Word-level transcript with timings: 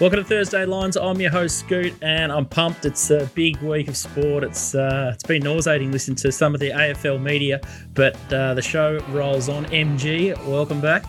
Welcome 0.00 0.20
to 0.20 0.24
Thursday 0.24 0.64
Lines. 0.64 0.96
I'm 0.96 1.20
your 1.20 1.30
host 1.30 1.58
Scoot, 1.58 1.92
and 2.00 2.32
I'm 2.32 2.46
pumped. 2.46 2.86
It's 2.86 3.10
a 3.10 3.26
big 3.34 3.58
week 3.58 3.86
of 3.86 3.98
sport. 3.98 4.42
It's 4.42 4.74
uh, 4.74 5.10
it's 5.12 5.24
been 5.24 5.42
nauseating 5.42 5.92
listening 5.92 6.16
to 6.16 6.32
some 6.32 6.54
of 6.54 6.60
the 6.60 6.70
AFL 6.70 7.20
media, 7.20 7.60
but 7.92 8.16
uh, 8.32 8.54
the 8.54 8.62
show 8.62 8.98
rolls 9.10 9.50
on. 9.50 9.66
MG, 9.66 10.34
welcome 10.46 10.80
back. 10.80 11.04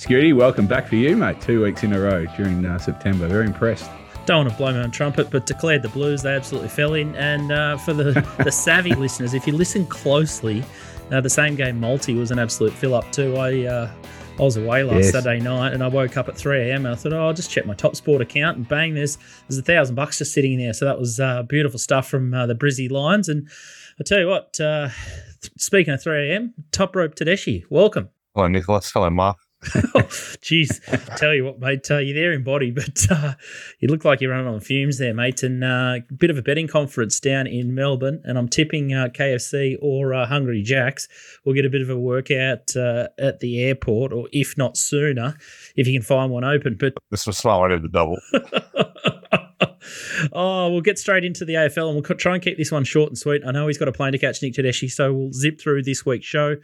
Scooty, 0.00 0.34
welcome 0.34 0.66
back 0.66 0.88
for 0.88 0.96
you, 0.96 1.16
mate. 1.16 1.40
Two 1.40 1.62
weeks 1.62 1.84
in 1.84 1.92
a 1.92 2.00
row 2.00 2.26
during 2.36 2.66
uh, 2.66 2.76
September. 2.76 3.28
Very 3.28 3.46
impressed. 3.46 3.88
Don't 4.26 4.46
want 4.46 4.50
to 4.50 4.56
blow 4.56 4.72
my 4.72 4.80
own 4.80 4.90
trumpet, 4.90 5.30
but 5.30 5.46
declared 5.46 5.82
the 5.82 5.88
Blues. 5.90 6.22
They 6.22 6.34
absolutely 6.34 6.70
fell 6.70 6.94
in. 6.94 7.14
And 7.14 7.52
uh, 7.52 7.76
for 7.76 7.92
the, 7.92 8.20
the 8.42 8.50
savvy 8.50 8.96
listeners, 8.96 9.32
if 9.34 9.46
you 9.46 9.52
listen 9.52 9.86
closely, 9.86 10.64
uh, 11.12 11.20
the 11.20 11.30
same 11.30 11.54
game 11.54 11.78
multi 11.78 12.16
was 12.16 12.32
an 12.32 12.40
absolute 12.40 12.72
fill 12.72 12.96
up 12.96 13.12
too. 13.12 13.36
I 13.36 13.66
uh, 13.66 13.90
I 14.36 14.42
was 14.42 14.56
away 14.56 14.82
last 14.82 15.04
yes. 15.04 15.12
Saturday 15.12 15.38
night 15.38 15.74
and 15.74 15.82
I 15.82 15.86
woke 15.86 16.16
up 16.16 16.28
at 16.28 16.36
3 16.36 16.70
a.m. 16.70 16.86
and 16.86 16.94
I 16.94 16.96
thought, 16.96 17.12
oh, 17.12 17.26
I'll 17.26 17.32
just 17.32 17.52
check 17.52 17.66
my 17.66 17.74
top 17.74 17.94
sport 17.94 18.20
account 18.20 18.56
and 18.56 18.68
bang, 18.68 18.94
there's 18.94 19.16
there's 19.48 19.58
a 19.58 19.62
thousand 19.62 19.94
bucks 19.94 20.18
just 20.18 20.32
sitting 20.32 20.58
there. 20.58 20.72
So 20.72 20.86
that 20.86 20.98
was 20.98 21.20
uh, 21.20 21.44
beautiful 21.44 21.78
stuff 21.78 22.08
from 22.08 22.34
uh, 22.34 22.46
the 22.46 22.54
Brizzy 22.54 22.90
Lions. 22.90 23.28
And 23.28 23.48
I 24.00 24.02
tell 24.02 24.18
you 24.18 24.26
what, 24.26 24.58
uh, 24.58 24.88
speaking 25.56 25.94
of 25.94 26.02
3 26.02 26.30
a.m., 26.30 26.52
top 26.72 26.96
rope 26.96 27.14
Tedeschi, 27.14 27.62
welcome. 27.70 28.08
Hello, 28.34 28.48
Nicholas. 28.48 28.90
Hello, 28.90 29.08
Mark. 29.08 29.36
Jeez, 30.42 30.80
tell 31.16 31.34
you 31.34 31.44
what, 31.44 31.58
mate, 31.58 31.90
uh, 31.90 31.98
you're 31.98 32.14
there 32.14 32.32
in 32.32 32.44
body, 32.44 32.70
but 32.70 33.06
uh, 33.10 33.34
you 33.80 33.88
look 33.88 34.04
like 34.04 34.20
you're 34.20 34.30
running 34.30 34.46
on 34.46 34.60
fumes 34.60 34.98
there, 34.98 35.14
mate. 35.14 35.42
And 35.42 35.64
a 35.64 36.02
uh, 36.08 36.14
bit 36.14 36.30
of 36.30 36.36
a 36.36 36.42
betting 36.42 36.68
conference 36.68 37.18
down 37.18 37.46
in 37.46 37.74
Melbourne, 37.74 38.20
and 38.24 38.36
I'm 38.36 38.48
tipping 38.48 38.92
uh, 38.92 39.08
KFC 39.08 39.76
or 39.80 40.14
uh, 40.14 40.26
Hungry 40.26 40.62
Jacks. 40.62 41.08
We'll 41.44 41.54
get 41.54 41.64
a 41.64 41.70
bit 41.70 41.82
of 41.82 41.90
a 41.90 41.98
workout 41.98 42.76
uh, 42.76 43.08
at 43.18 43.40
the 43.40 43.62
airport, 43.64 44.12
or 44.12 44.28
if 44.32 44.56
not 44.58 44.76
sooner, 44.76 45.36
if 45.76 45.86
you 45.86 45.98
can 45.98 46.02
find 46.02 46.30
one 46.30 46.44
open. 46.44 46.76
But 46.78 46.94
this 47.10 47.26
was 47.26 47.38
smart. 47.38 47.70
I 47.70 47.74
did 47.74 47.82
the 47.82 47.88
double. 47.88 48.18
oh, 50.32 50.70
we'll 50.70 50.80
get 50.80 50.98
straight 50.98 51.24
into 51.24 51.44
the 51.44 51.54
AFL 51.54 51.86
and 51.88 51.94
we'll 51.94 52.16
try 52.16 52.34
and 52.34 52.42
keep 52.42 52.58
this 52.58 52.70
one 52.70 52.84
short 52.84 53.08
and 53.10 53.18
sweet. 53.18 53.42
I 53.46 53.50
know 53.52 53.66
he's 53.66 53.78
got 53.78 53.88
a 53.88 53.92
plane 53.92 54.12
to 54.12 54.18
catch 54.18 54.42
Nick 54.42 54.54
Tedeschi, 54.54 54.90
so 54.90 55.12
we'll 55.12 55.32
zip 55.32 55.60
through 55.60 55.82
this 55.82 56.04
week's 56.04 56.26
show. 56.26 56.56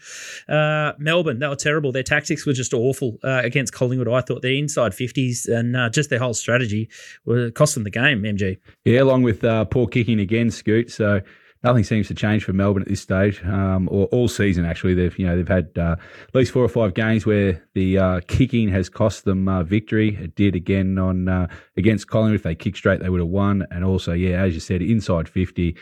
Uh, 0.48 0.92
Melbourne, 0.98 1.38
they 1.38 1.48
were 1.48 1.56
terrible. 1.56 1.92
Their 1.92 2.02
tactics 2.02 2.46
were 2.46 2.52
just 2.52 2.74
awful 2.74 3.18
uh, 3.22 3.40
against 3.44 3.72
Collingwood. 3.72 4.08
I 4.08 4.20
thought 4.20 4.42
their 4.42 4.52
inside 4.52 4.92
50s 4.92 5.48
and 5.48 5.76
uh, 5.76 5.90
just 5.90 6.10
their 6.10 6.18
whole 6.18 6.34
strategy 6.34 6.88
were 7.24 7.50
costing 7.50 7.84
the 7.84 7.90
game, 7.90 8.22
MG. 8.22 8.58
Yeah, 8.84 9.02
along 9.02 9.22
with 9.22 9.44
uh, 9.44 9.64
poor 9.66 9.86
kicking 9.86 10.20
again, 10.20 10.50
Scoot. 10.50 10.90
So 10.90 11.20
nothing 11.62 11.84
seems 11.84 12.08
to 12.08 12.14
change 12.14 12.44
for 12.44 12.52
Melbourne 12.52 12.82
at 12.82 12.88
this 12.88 13.00
stage, 13.00 13.42
um, 13.44 13.88
or 13.90 14.06
all 14.06 14.28
season 14.28 14.64
actually. 14.64 14.94
They've 14.94 15.16
you 15.18 15.26
know 15.26 15.36
they've 15.36 15.48
had 15.48 15.70
uh, 15.76 15.96
at 16.28 16.34
least 16.34 16.52
four 16.52 16.64
or 16.64 16.68
five 16.68 16.94
games 16.94 17.26
where 17.26 17.62
the 17.74 17.98
uh, 17.98 18.20
kicking 18.26 18.68
has 18.70 18.88
cost 18.88 19.24
them 19.24 19.48
uh, 19.48 19.62
victory. 19.62 20.16
It 20.16 20.34
did 20.34 20.54
again 20.54 20.98
on 20.98 21.28
uh, 21.28 21.48
against 21.76 22.08
Collingwood. 22.08 22.40
If 22.40 22.42
they 22.42 22.54
kicked 22.54 22.78
straight, 22.78 23.00
they 23.00 23.08
would 23.08 23.20
have 23.20 23.28
won. 23.28 23.66
And 23.70 23.84
also, 23.84 24.12
yeah, 24.12 24.42
as 24.42 24.54
you 24.54 24.60
said, 24.60 24.82
inside 24.82 25.28
fifty. 25.28 25.76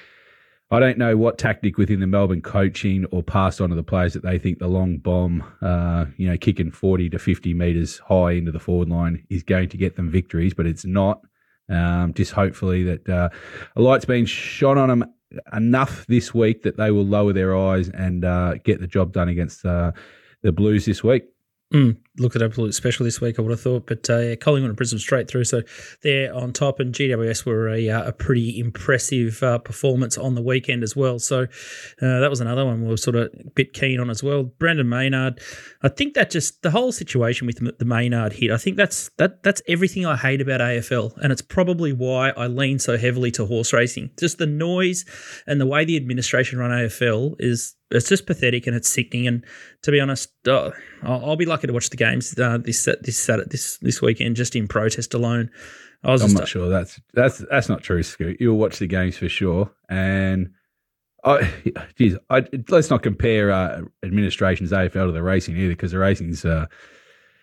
I 0.70 0.80
don't 0.80 0.98
know 0.98 1.16
what 1.16 1.38
tactic 1.38 1.78
within 1.78 2.00
the 2.00 2.06
Melbourne 2.06 2.42
coaching 2.42 3.06
or 3.06 3.22
passed 3.22 3.58
on 3.58 3.70
to 3.70 3.74
the 3.74 3.82
players 3.82 4.12
that 4.12 4.22
they 4.22 4.38
think 4.38 4.58
the 4.58 4.68
long 4.68 4.98
bomb, 4.98 5.42
uh, 5.62 6.04
you 6.18 6.28
know, 6.28 6.36
kicking 6.36 6.70
40 6.70 7.08
to 7.08 7.18
50 7.18 7.54
metres 7.54 7.96
high 8.00 8.32
into 8.32 8.52
the 8.52 8.58
forward 8.60 8.90
line 8.90 9.24
is 9.30 9.42
going 9.42 9.70
to 9.70 9.78
get 9.78 9.96
them 9.96 10.10
victories, 10.10 10.52
but 10.52 10.66
it's 10.66 10.84
not. 10.84 11.22
Um, 11.68 12.14
just 12.14 12.32
hopefully 12.32 12.82
that 12.84 13.08
uh, 13.08 13.28
a 13.76 13.80
light's 13.80 14.06
been 14.06 14.26
shone 14.26 14.78
on 14.78 14.88
them 14.88 15.04
enough 15.52 16.06
this 16.06 16.32
week 16.32 16.62
that 16.62 16.76
they 16.76 16.90
will 16.90 17.04
lower 17.04 17.32
their 17.32 17.56
eyes 17.56 17.88
and 17.90 18.24
uh, 18.24 18.54
get 18.64 18.80
the 18.80 18.86
job 18.86 19.12
done 19.12 19.28
against 19.28 19.64
uh, 19.64 19.92
the 20.42 20.52
Blues 20.52 20.86
this 20.86 21.04
week. 21.04 21.24
Mm, 21.72 21.98
looked 22.16 22.34
at 22.34 22.40
absolute 22.40 22.74
special 22.74 23.04
this 23.04 23.20
week, 23.20 23.38
I 23.38 23.42
would 23.42 23.50
have 23.50 23.60
thought. 23.60 23.86
But 23.86 24.08
uh, 24.08 24.18
yeah, 24.18 24.34
Collingwood 24.36 24.70
and 24.70 24.76
Brisbane 24.76 24.98
straight 24.98 25.28
through. 25.28 25.44
So 25.44 25.60
they're 26.02 26.34
on 26.34 26.54
top, 26.54 26.80
and 26.80 26.94
GWS 26.94 27.44
were 27.44 27.68
a, 27.68 27.90
uh, 27.90 28.08
a 28.08 28.12
pretty 28.12 28.58
impressive 28.58 29.42
uh, 29.42 29.58
performance 29.58 30.16
on 30.16 30.34
the 30.34 30.40
weekend 30.40 30.82
as 30.82 30.96
well. 30.96 31.18
So 31.18 31.42
uh, 31.42 32.20
that 32.20 32.30
was 32.30 32.40
another 32.40 32.64
one 32.64 32.82
we 32.82 32.88
were 32.88 32.96
sort 32.96 33.16
of 33.16 33.24
a 33.34 33.50
bit 33.50 33.74
keen 33.74 34.00
on 34.00 34.08
as 34.08 34.22
well. 34.22 34.44
Brayden 34.44 34.86
Maynard, 34.86 35.42
I 35.82 35.88
think 35.88 36.14
that 36.14 36.30
just 36.30 36.62
the 36.62 36.70
whole 36.70 36.90
situation 36.90 37.46
with 37.46 37.58
the 37.78 37.84
Maynard 37.84 38.32
hit, 38.32 38.50
I 38.50 38.56
think 38.56 38.78
that's 38.78 39.10
that 39.18 39.42
that's 39.42 39.60
everything 39.68 40.06
I 40.06 40.16
hate 40.16 40.40
about 40.40 40.60
AFL, 40.60 41.18
and 41.18 41.30
it's 41.30 41.42
probably 41.42 41.92
why 41.92 42.30
I 42.30 42.46
lean 42.46 42.78
so 42.78 42.96
heavily 42.96 43.30
to 43.32 43.44
horse 43.44 43.74
racing. 43.74 44.10
Just 44.18 44.38
the 44.38 44.46
noise 44.46 45.04
and 45.46 45.60
the 45.60 45.66
way 45.66 45.84
the 45.84 45.96
administration 45.96 46.58
run 46.58 46.70
AFL 46.70 47.36
is 47.38 47.74
it's 47.90 48.08
just 48.08 48.26
pathetic 48.26 48.66
and 48.66 48.76
it's 48.76 48.88
sickening. 48.88 49.26
And 49.26 49.44
to 49.82 49.90
be 49.90 50.00
honest, 50.00 50.30
uh, 50.46 50.70
I'll, 51.02 51.36
be 51.36 51.46
lucky 51.46 51.66
to 51.66 51.72
watch 51.72 51.90
the 51.90 51.96
games 51.96 52.38
uh, 52.38 52.58
this 52.58 52.84
this 53.02 53.18
Saturday, 53.18 53.48
this 53.50 53.78
this 53.78 54.02
weekend 54.02 54.36
just 54.36 54.54
in 54.56 54.68
protest 54.68 55.14
alone. 55.14 55.50
I 56.04 56.12
was 56.12 56.22
I'm 56.22 56.32
not 56.32 56.48
sure 56.48 56.68
that's 56.68 57.00
that's 57.14 57.38
that's 57.50 57.68
not 57.68 57.82
true, 57.82 58.02
Scoot. 58.02 58.36
You'll 58.40 58.58
watch 58.58 58.78
the 58.78 58.86
games 58.86 59.16
for 59.16 59.28
sure, 59.28 59.70
and 59.88 60.50
I, 61.24 61.52
geez, 61.96 62.16
I, 62.30 62.44
let's 62.68 62.90
not 62.90 63.02
compare 63.02 63.50
uh, 63.50 63.82
administration's 64.04 64.70
AFL 64.70 65.06
to 65.06 65.12
the 65.12 65.22
racing 65.22 65.56
either, 65.56 65.68
because 65.72 65.92
the 65.92 65.98
racing's. 65.98 66.44
Uh, 66.44 66.66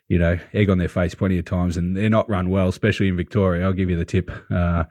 you 0.08 0.20
know, 0.20 0.38
egg 0.54 0.70
on 0.70 0.78
their 0.78 0.88
face 0.88 1.16
plenty 1.16 1.40
of 1.40 1.46
times, 1.46 1.78
and 1.78 1.98
they're 1.98 2.12
not 2.12 2.30
run 2.30 2.52
well, 2.52 2.68
especially 2.68 3.08
in 3.08 3.18
Victoria. 3.18 3.66
I'll 3.66 3.74
give 3.74 3.90
you 3.90 3.98
the 3.98 4.06
tip. 4.06 4.30
Uh, 4.52 4.84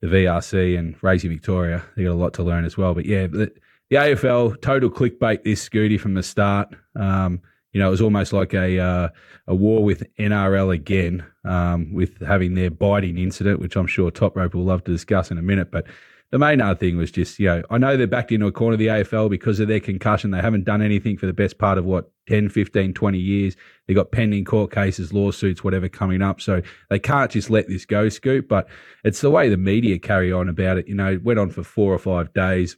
the 0.00 0.08
VRC 0.08 0.78
and 0.78 0.96
Racing 1.02 1.30
Victoria, 1.30 1.84
they 1.96 2.04
got 2.04 2.12
a 2.12 2.14
lot 2.14 2.34
to 2.34 2.42
learn 2.42 2.64
as 2.64 2.76
well. 2.76 2.94
But 2.94 3.06
yeah, 3.06 3.26
the 3.26 3.52
AFL 3.96 4.60
total 4.60 4.90
clickbait 4.90 5.44
this 5.44 5.66
Scooty 5.66 5.98
from 5.98 6.14
the 6.14 6.22
start. 6.22 6.74
Um, 6.94 7.40
you 7.72 7.80
know, 7.80 7.88
it 7.88 7.90
was 7.90 8.00
almost 8.00 8.32
like 8.32 8.54
a 8.54 8.78
uh, 8.78 9.08
a 9.46 9.54
war 9.54 9.84
with 9.84 10.04
NRL 10.18 10.74
again, 10.74 11.24
um, 11.44 11.92
with 11.92 12.20
having 12.26 12.54
their 12.54 12.70
biting 12.70 13.18
incident, 13.18 13.60
which 13.60 13.76
I'm 13.76 13.86
sure 13.86 14.10
Top 14.10 14.36
Rope 14.36 14.54
will 14.54 14.64
love 14.64 14.84
to 14.84 14.90
discuss 14.90 15.30
in 15.30 15.38
a 15.38 15.42
minute. 15.42 15.70
But 15.70 15.86
the 16.30 16.38
main 16.38 16.60
other 16.60 16.78
thing 16.78 16.98
was 16.98 17.10
just, 17.10 17.38
you 17.38 17.46
know, 17.46 17.62
I 17.70 17.78
know 17.78 17.96
they're 17.96 18.06
backed 18.06 18.32
into 18.32 18.46
a 18.46 18.52
corner 18.52 18.74
of 18.74 18.78
the 18.78 18.88
AFL 18.88 19.30
because 19.30 19.60
of 19.60 19.68
their 19.68 19.80
concussion. 19.80 20.30
They 20.30 20.42
haven't 20.42 20.64
done 20.64 20.82
anything 20.82 21.16
for 21.16 21.26
the 21.26 21.32
best 21.32 21.58
part 21.58 21.78
of 21.78 21.86
what 21.86 22.10
10, 22.28 22.50
15, 22.50 22.92
20 22.92 23.18
years. 23.18 23.56
They've 23.86 23.96
got 23.96 24.12
pending 24.12 24.44
court 24.44 24.70
cases, 24.70 25.12
lawsuits, 25.12 25.64
whatever 25.64 25.88
coming 25.88 26.20
up. 26.20 26.42
So 26.42 26.60
they 26.90 26.98
can't 26.98 27.30
just 27.30 27.48
let 27.48 27.68
this 27.68 27.86
go, 27.86 28.10
Scoot. 28.10 28.46
But 28.46 28.68
it's 29.04 29.22
the 29.22 29.30
way 29.30 29.48
the 29.48 29.56
media 29.56 29.98
carry 29.98 30.30
on 30.30 30.50
about 30.50 30.76
it. 30.76 30.86
You 30.86 30.94
know, 30.94 31.12
it 31.12 31.24
went 31.24 31.38
on 31.38 31.48
for 31.48 31.62
four 31.62 31.94
or 31.94 31.98
five 31.98 32.32
days 32.34 32.76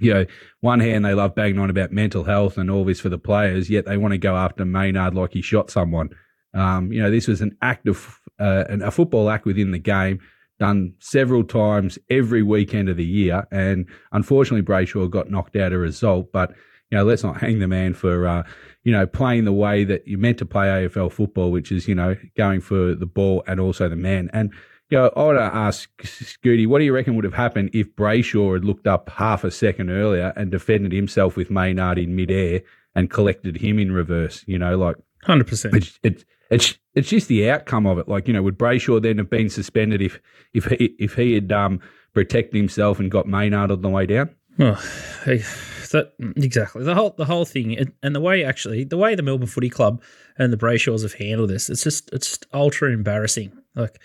you 0.00 0.12
know, 0.12 0.26
one 0.60 0.80
hand 0.80 1.04
they 1.04 1.14
love 1.14 1.34
banging 1.34 1.58
on 1.58 1.70
about 1.70 1.92
mental 1.92 2.24
health 2.24 2.58
and 2.58 2.70
all 2.70 2.84
this 2.84 3.00
for 3.00 3.08
the 3.08 3.18
players, 3.18 3.70
yet 3.70 3.86
they 3.86 3.96
want 3.96 4.12
to 4.12 4.18
go 4.18 4.36
after 4.36 4.64
Maynard 4.64 5.14
like 5.14 5.32
he 5.32 5.42
shot 5.42 5.70
someone. 5.70 6.10
Um, 6.54 6.92
you 6.92 7.02
know, 7.02 7.10
this 7.10 7.28
was 7.28 7.40
an 7.40 7.56
act 7.62 7.88
of 7.88 8.18
uh, 8.38 8.64
a 8.68 8.90
football 8.90 9.30
act 9.30 9.44
within 9.44 9.70
the 9.70 9.78
game, 9.78 10.20
done 10.58 10.94
several 10.98 11.44
times 11.44 11.98
every 12.10 12.42
weekend 12.42 12.88
of 12.88 12.96
the 12.96 13.04
year, 13.04 13.46
and 13.50 13.86
unfortunately 14.12 14.62
Brayshaw 14.62 15.10
got 15.10 15.30
knocked 15.30 15.56
out 15.56 15.72
a 15.72 15.78
result. 15.78 16.32
But 16.32 16.50
you 16.90 16.96
know, 16.96 17.04
let's 17.04 17.22
not 17.22 17.40
hang 17.40 17.58
the 17.58 17.68
man 17.68 17.94
for 17.94 18.26
uh, 18.26 18.42
you 18.84 18.92
know 18.92 19.06
playing 19.06 19.44
the 19.44 19.52
way 19.52 19.84
that 19.84 20.06
you're 20.06 20.18
meant 20.18 20.38
to 20.38 20.46
play 20.46 20.66
AFL 20.66 21.12
football, 21.12 21.50
which 21.50 21.70
is 21.70 21.86
you 21.86 21.94
know 21.94 22.16
going 22.36 22.60
for 22.60 22.94
the 22.94 23.06
ball 23.06 23.42
and 23.46 23.60
also 23.60 23.88
the 23.88 23.96
man 23.96 24.30
and 24.32 24.52
you 24.90 24.98
know, 24.98 25.10
I 25.16 25.22
want 25.22 25.38
to 25.38 25.42
ask 25.42 25.90
Scooty, 26.02 26.66
what 26.66 26.78
do 26.78 26.84
you 26.84 26.94
reckon 26.94 27.14
would 27.16 27.24
have 27.24 27.34
happened 27.34 27.70
if 27.72 27.94
Brayshaw 27.94 28.54
had 28.54 28.64
looked 28.64 28.86
up 28.86 29.10
half 29.10 29.44
a 29.44 29.50
second 29.50 29.90
earlier 29.90 30.32
and 30.36 30.50
defended 30.50 30.92
himself 30.92 31.36
with 31.36 31.50
Maynard 31.50 31.98
in 31.98 32.16
midair 32.16 32.62
and 32.94 33.10
collected 33.10 33.58
him 33.58 33.78
in 33.78 33.92
reverse? 33.92 34.44
You 34.46 34.58
know, 34.58 34.78
like 34.78 34.96
hundred 35.24 35.46
percent. 35.46 35.74
It's, 35.74 35.98
it's 36.02 36.24
it's 36.50 36.78
it's 36.94 37.08
just 37.08 37.28
the 37.28 37.50
outcome 37.50 37.86
of 37.86 37.98
it. 37.98 38.08
Like 38.08 38.26
you 38.28 38.34
know, 38.34 38.42
would 38.42 38.58
Brayshaw 38.58 39.02
then 39.02 39.18
have 39.18 39.30
been 39.30 39.50
suspended 39.50 40.00
if 40.00 40.20
if 40.54 40.64
he 40.66 40.96
if 40.98 41.14
he 41.14 41.34
had 41.34 41.52
um, 41.52 41.80
protected 42.14 42.56
himself 42.56 42.98
and 42.98 43.10
got 43.10 43.26
Maynard 43.26 43.70
on 43.70 43.82
the 43.82 43.90
way 43.90 44.06
down? 44.06 44.30
Oh, 44.58 44.82
that, 45.24 46.12
exactly 46.36 46.82
the 46.82 46.94
whole 46.94 47.14
the 47.16 47.24
whole 47.24 47.44
thing 47.44 47.92
and 48.02 48.14
the 48.14 48.20
way 48.20 48.44
actually 48.44 48.84
the 48.84 48.96
way 48.96 49.14
the 49.14 49.22
Melbourne 49.22 49.46
Footy 49.46 49.70
Club 49.70 50.02
and 50.36 50.52
the 50.52 50.56
Brayshaws 50.56 51.02
have 51.02 51.14
handled 51.14 51.50
this, 51.50 51.68
it's 51.68 51.84
just 51.84 52.10
it's 52.12 52.26
just 52.26 52.46
ultra 52.52 52.90
embarrassing. 52.90 53.52
Like 53.74 54.00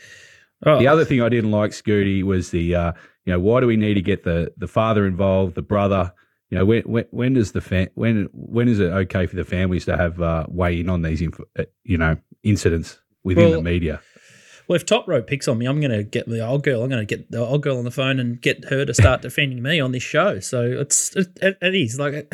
Oh. 0.65 0.79
The 0.79 0.87
other 0.87 1.05
thing 1.05 1.21
I 1.21 1.29
didn't 1.29 1.51
like, 1.51 1.71
Scooty, 1.71 2.23
was 2.23 2.51
the 2.51 2.75
uh, 2.75 2.93
you 3.25 3.33
know 3.33 3.39
why 3.39 3.59
do 3.59 3.67
we 3.67 3.77
need 3.77 3.95
to 3.95 4.01
get 4.01 4.23
the 4.23 4.53
the 4.57 4.67
father 4.67 5.05
involved, 5.05 5.55
the 5.55 5.61
brother? 5.61 6.13
You 6.49 6.59
know 6.59 6.65
when 6.65 6.83
when, 6.83 7.05
when 7.11 7.33
does 7.33 7.51
the 7.51 7.61
fa- 7.61 7.89
when 7.95 8.29
when 8.33 8.67
is 8.67 8.79
it 8.79 8.91
okay 8.91 9.25
for 9.25 9.35
the 9.35 9.43
families 9.43 9.85
to 9.85 9.97
have 9.97 10.21
uh, 10.21 10.45
weigh 10.49 10.79
in 10.79 10.89
on 10.89 11.01
these 11.01 11.21
inf- 11.21 11.39
uh, 11.57 11.63
you 11.83 11.97
know 11.97 12.17
incidents 12.43 12.99
within 13.23 13.49
well, 13.49 13.57
the 13.57 13.63
media? 13.63 14.01
Well, 14.67 14.77
if 14.77 14.85
Top 14.85 15.07
Rope 15.07 15.27
picks 15.27 15.47
on 15.47 15.57
me, 15.57 15.65
I'm 15.65 15.81
going 15.81 15.91
to 15.91 16.03
get 16.03 16.27
the 16.27 16.45
old 16.45 16.63
girl. 16.63 16.83
I'm 16.83 16.89
going 16.89 17.05
to 17.05 17.17
get 17.17 17.29
the 17.29 17.39
old 17.39 17.61
girl 17.61 17.77
on 17.77 17.83
the 17.83 17.91
phone 17.91 18.19
and 18.19 18.41
get 18.41 18.65
her 18.65 18.85
to 18.85 18.93
start 18.93 19.21
defending 19.21 19.61
me 19.61 19.79
on 19.79 19.91
this 19.91 20.03
show. 20.03 20.39
So 20.39 20.63
it's 20.63 21.15
it, 21.15 21.57
it 21.61 21.75
is 21.75 21.99
like 21.99 22.33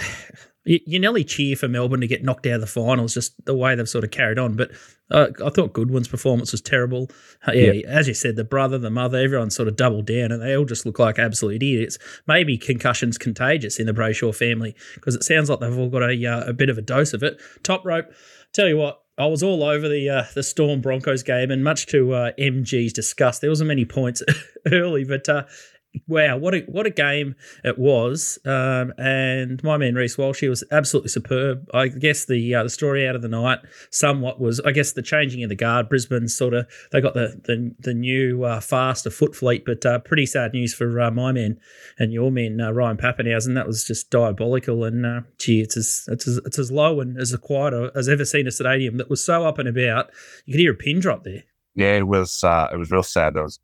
you, 0.69 0.80
you 0.86 1.00
nearly 1.00 1.24
cheer 1.24 1.56
for 1.56 1.68
Melbourne 1.68 2.01
to 2.01 2.07
get 2.07 2.24
knocked 2.24 2.45
out 2.45 2.54
of 2.56 2.62
the 2.62 2.68
finals, 2.68 3.16
just 3.16 3.44
the 3.45 3.56
way 3.56 3.74
they've 3.74 3.89
sort 3.89 4.04
of 4.04 4.12
carried 4.12 4.38
on. 4.38 4.56
But 4.56 4.69
uh, 5.10 5.30
I 5.44 5.50
thought 5.50 5.74
Goodwin's 5.74 6.07
performance 6.07 6.51
was 6.51 6.62
terrible. 6.62 7.10
Uh, 7.48 7.54
yeah, 7.54 7.71
yep. 7.71 7.86
as 7.88 8.07
you 8.07 8.13
said, 8.13 8.36
the 8.36 8.44
brother, 8.44 8.77
the 8.77 8.92
mother, 8.92 9.18
everyone 9.18 9.50
sort 9.50 9.68
of 9.68 9.75
doubled 9.75 10.06
down, 10.06 10.31
and 10.31 10.44
they 10.44 10.56
all 10.56 10.66
just 10.66 10.86
look 10.86 11.00
like 11.00 11.18
absolute 11.18 11.56
idiots. 11.56 11.98
Maybe 12.27 12.56
concussion's 12.56 13.18
contagious 13.18 13.80
in 13.80 13.88
the 13.88 13.94
Brayshaw 13.94 14.36
family 14.36 14.75
because 14.94 15.16
it 15.16 15.24
sounds 15.24 15.50
like 15.50 15.60
they've 15.60 15.77
all 15.77 15.89
got 15.89 16.04
a 16.04 16.25
uh, 16.25 16.44
a 16.48 16.54
bit 16.54 16.69
of 16.69 16.77
a 16.77 16.83
dose 16.83 17.13
of 17.13 17.24
it. 17.24 17.42
Top 17.63 17.83
rope. 17.83 18.06
Tell 18.54 18.68
you 18.68 18.77
what, 18.77 19.01
I 19.18 19.25
was 19.25 19.42
all 19.42 19.63
over 19.63 19.89
the 19.89 20.07
uh, 20.07 20.24
the 20.36 20.44
Storm 20.44 20.81
Broncos 20.81 21.24
game, 21.24 21.50
and 21.50 21.63
much 21.63 21.88
to 21.88 22.13
uh, 22.13 22.31
MG's 22.38 22.94
disgust, 22.94 23.42
there 23.42 23.50
wasn't 23.50 23.69
many 23.69 23.86
points 23.86 24.21
early, 24.71 25.04
but 25.04 25.27
uh, 25.27 25.45
wow, 26.07 26.38
what 26.38 26.53
a 26.53 26.59
what 26.62 26.86
a 26.86 26.91
game 26.91 27.36
it 27.63 27.77
was! 27.77 28.39
Um, 28.45 28.94
and 28.97 29.63
my 29.63 29.77
man 29.77 29.95
Reece 29.95 30.18
Walsh, 30.18 30.39
he 30.39 30.50
was 30.50 30.63
absolutely 30.71 31.09
superb. 31.09 31.68
I 31.74 31.88
guess 31.88 32.25
the 32.25 32.56
uh, 32.56 32.63
the 32.63 32.69
story 32.69 33.07
out 33.07 33.15
of 33.15 33.21
the 33.21 33.27
night 33.27 33.59
somewhat 33.91 34.39
was, 34.39 34.59
I 34.62 34.71
guess, 34.71 34.91
the 34.91 35.01
changing 35.01 35.44
of 35.44 35.50
the 35.50 35.56
guard. 35.56 35.89
Brisbane 35.89 36.27
sort 36.27 36.53
of 36.53 36.68
they 36.91 37.01
got 37.01 37.13
the 37.13 37.39
the, 37.45 37.74
the 37.80 37.94
new 37.94 38.44
uh, 38.44 38.59
faster 38.59 39.09
foot 39.09 39.36
fleet, 39.36 39.65
but 39.65 39.86
uh, 39.86 40.00
pretty 40.00 40.25
sad 40.25 40.53
news 40.53 40.74
for 40.74 41.00
uh, 41.00 41.12
my 41.12 41.31
man 41.31 41.59
and 41.97 42.13
your 42.13 42.31
man 42.31 42.62
uh, 42.62 42.71
Ryan 42.71 42.97
Papenhuyzen. 42.97 43.56
That 43.56 43.68
was 43.68 43.83
just 43.83 44.09
diabolical. 44.09 44.83
And 44.83 45.06
uh, 45.06 45.21
gee, 45.38 45.62
it's 45.62 45.77
as 45.77 46.06
it's 46.07 46.27
as, 46.27 46.38
it's 46.45 46.59
as 46.59 46.71
low 46.71 47.00
and 47.01 47.18
as 47.18 47.35
quiet 47.38 47.92
as 47.95 48.09
ever 48.09 48.25
seen 48.25 48.47
a 48.47 48.51
stadium 48.51 48.97
that 48.97 49.09
was 49.09 49.24
so 49.24 49.45
up 49.45 49.59
and 49.59 49.68
about. 49.68 50.12
You 50.45 50.53
could 50.53 50.62
hear 50.62 50.74
a 50.74 50.75
pin 50.75 51.00
drop 51.00 51.24
there. 51.24 51.44
Yeah, 51.75 51.94
it 51.94 52.07
was 52.07 52.44
it 52.44 52.77
was 52.77 52.92
real 52.92 53.03
sad. 53.03 53.33
There 53.33 53.44
was 53.44 53.59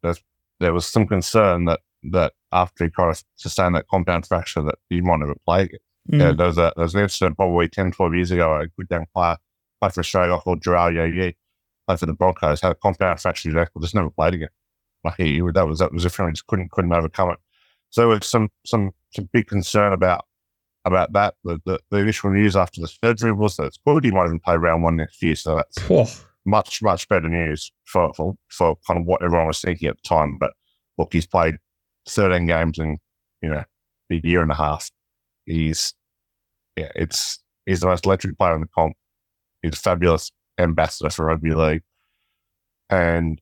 there 0.59 0.73
was 0.73 0.85
some 0.85 1.05
concern 1.05 1.65
that 1.65 1.81
that 2.11 2.33
after 2.51 2.85
he 2.85 2.91
kind 2.91 3.11
of 3.11 3.23
sustained 3.35 3.75
that 3.75 3.87
compound 3.87 4.25
fracture 4.27 4.61
that 4.61 4.75
he 4.89 5.01
might 5.01 5.19
never 5.19 5.35
play 5.45 5.63
again. 5.63 5.79
Mm. 6.11 6.19
Yeah, 6.19 6.31
there 6.33 6.47
was, 6.47 6.57
a, 6.57 6.73
there 6.75 6.83
was 6.83 6.95
an 6.95 7.01
incident 7.01 7.35
probably 7.35 7.67
10, 7.67 7.91
12 7.91 8.15
years 8.15 8.31
ago. 8.31 8.55
A 8.55 8.67
good 8.67 8.87
young 8.89 9.05
player 9.13 9.37
played 9.81 9.93
for 9.93 9.99
Australia 10.01 10.37
called 10.37 10.61
Gerard 10.61 10.95
Ye 10.95 11.35
played 11.85 11.99
for 11.99 12.05
the 12.05 12.13
Broncos, 12.13 12.61
had 12.61 12.71
a 12.71 12.75
compound 12.75 13.19
fracture 13.19 13.49
in 13.49 13.55
his 13.55 13.61
ankle, 13.61 13.81
just 13.81 13.95
never 13.95 14.09
played 14.09 14.33
again. 14.33 14.49
Like 15.03 15.15
he, 15.17 15.39
that 15.53 15.67
was 15.67 15.79
that 15.79 15.93
was 15.93 16.05
a 16.05 16.09
feeling 16.09 16.33
just 16.33 16.47
couldn't 16.47 16.71
couldn't 16.71 16.93
overcome 16.93 17.31
it. 17.31 17.39
So 17.91 18.01
there 18.01 18.07
was 18.07 18.25
some 18.25 18.49
some 18.65 18.91
some 19.13 19.29
big 19.31 19.47
concern 19.47 19.93
about 19.93 20.25
about 20.83 21.13
that. 21.13 21.35
The, 21.43 21.59
the, 21.65 21.79
the 21.91 21.97
initial 21.97 22.31
news 22.31 22.55
after 22.55 22.81
the 22.81 22.87
surgery 22.87 23.31
was 23.31 23.57
that 23.57 23.65
it's 23.65 23.79
good. 23.85 24.03
He 24.03 24.11
might 24.11 24.25
even 24.25 24.39
play 24.39 24.57
round 24.57 24.83
one 24.83 24.95
next 24.95 25.21
year. 25.21 25.35
So 25.35 25.55
that's 25.55 25.77
oh. 25.91 26.07
much 26.45 26.81
much 26.81 27.07
better 27.07 27.29
news 27.29 27.71
for, 27.85 28.13
for 28.15 28.35
for 28.49 28.77
kind 28.87 28.99
of 28.99 29.05
what 29.05 29.23
everyone 29.23 29.47
was 29.47 29.61
thinking 29.61 29.89
at 29.89 29.97
the 29.97 30.07
time. 30.07 30.37
But 30.39 30.53
look, 30.97 31.13
he's 31.13 31.27
played 31.27 31.57
13 32.07 32.45
games 32.47 32.79
in, 32.79 32.97
you 33.41 33.49
know, 33.49 33.63
a 34.11 34.15
year 34.23 34.41
and 34.41 34.51
a 34.51 34.55
half. 34.55 34.89
He's, 35.45 35.93
yeah, 36.75 36.91
it's, 36.95 37.39
he's 37.65 37.79
the 37.81 37.87
most 37.87 38.05
electric 38.05 38.37
player 38.37 38.55
in 38.55 38.61
the 38.61 38.67
comp. 38.67 38.95
He's 39.61 39.73
a 39.73 39.77
fabulous 39.77 40.31
ambassador 40.57 41.09
for 41.09 41.25
rugby 41.25 41.53
league. 41.53 41.83
And 42.89 43.41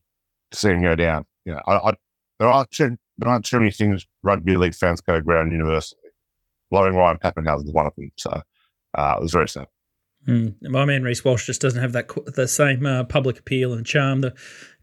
to 0.50 0.58
see 0.58 0.70
him 0.70 0.82
go 0.82 0.94
down, 0.94 1.26
you 1.44 1.52
know, 1.52 1.60
I, 1.66 1.76
I 1.76 1.94
there 2.38 2.48
aren't 2.48 2.70
too, 2.70 2.96
there 3.18 3.28
aren't 3.28 3.44
too 3.44 3.58
many 3.58 3.70
things 3.70 4.06
rugby 4.22 4.56
league 4.56 4.74
fans 4.74 5.00
go 5.00 5.14
around 5.14 5.52
university. 5.52 6.00
Blowing 6.70 6.94
Ryan 6.94 7.18
Papenhuyzen 7.18 7.66
is 7.66 7.72
one 7.72 7.86
of 7.86 7.94
them. 7.96 8.10
So 8.16 8.42
uh, 8.94 9.14
it 9.18 9.22
was 9.22 9.32
very 9.32 9.48
sad. 9.48 9.66
Mm. 10.26 10.54
My 10.62 10.84
man 10.84 11.02
Reece 11.02 11.24
Walsh 11.24 11.46
just 11.46 11.60
doesn't 11.60 11.80
have 11.80 11.92
that 11.92 12.08
the 12.34 12.48
same 12.48 12.86
uh, 12.86 13.04
public 13.04 13.38
appeal 13.38 13.72
and 13.74 13.84
charm. 13.84 14.22
The 14.22 14.34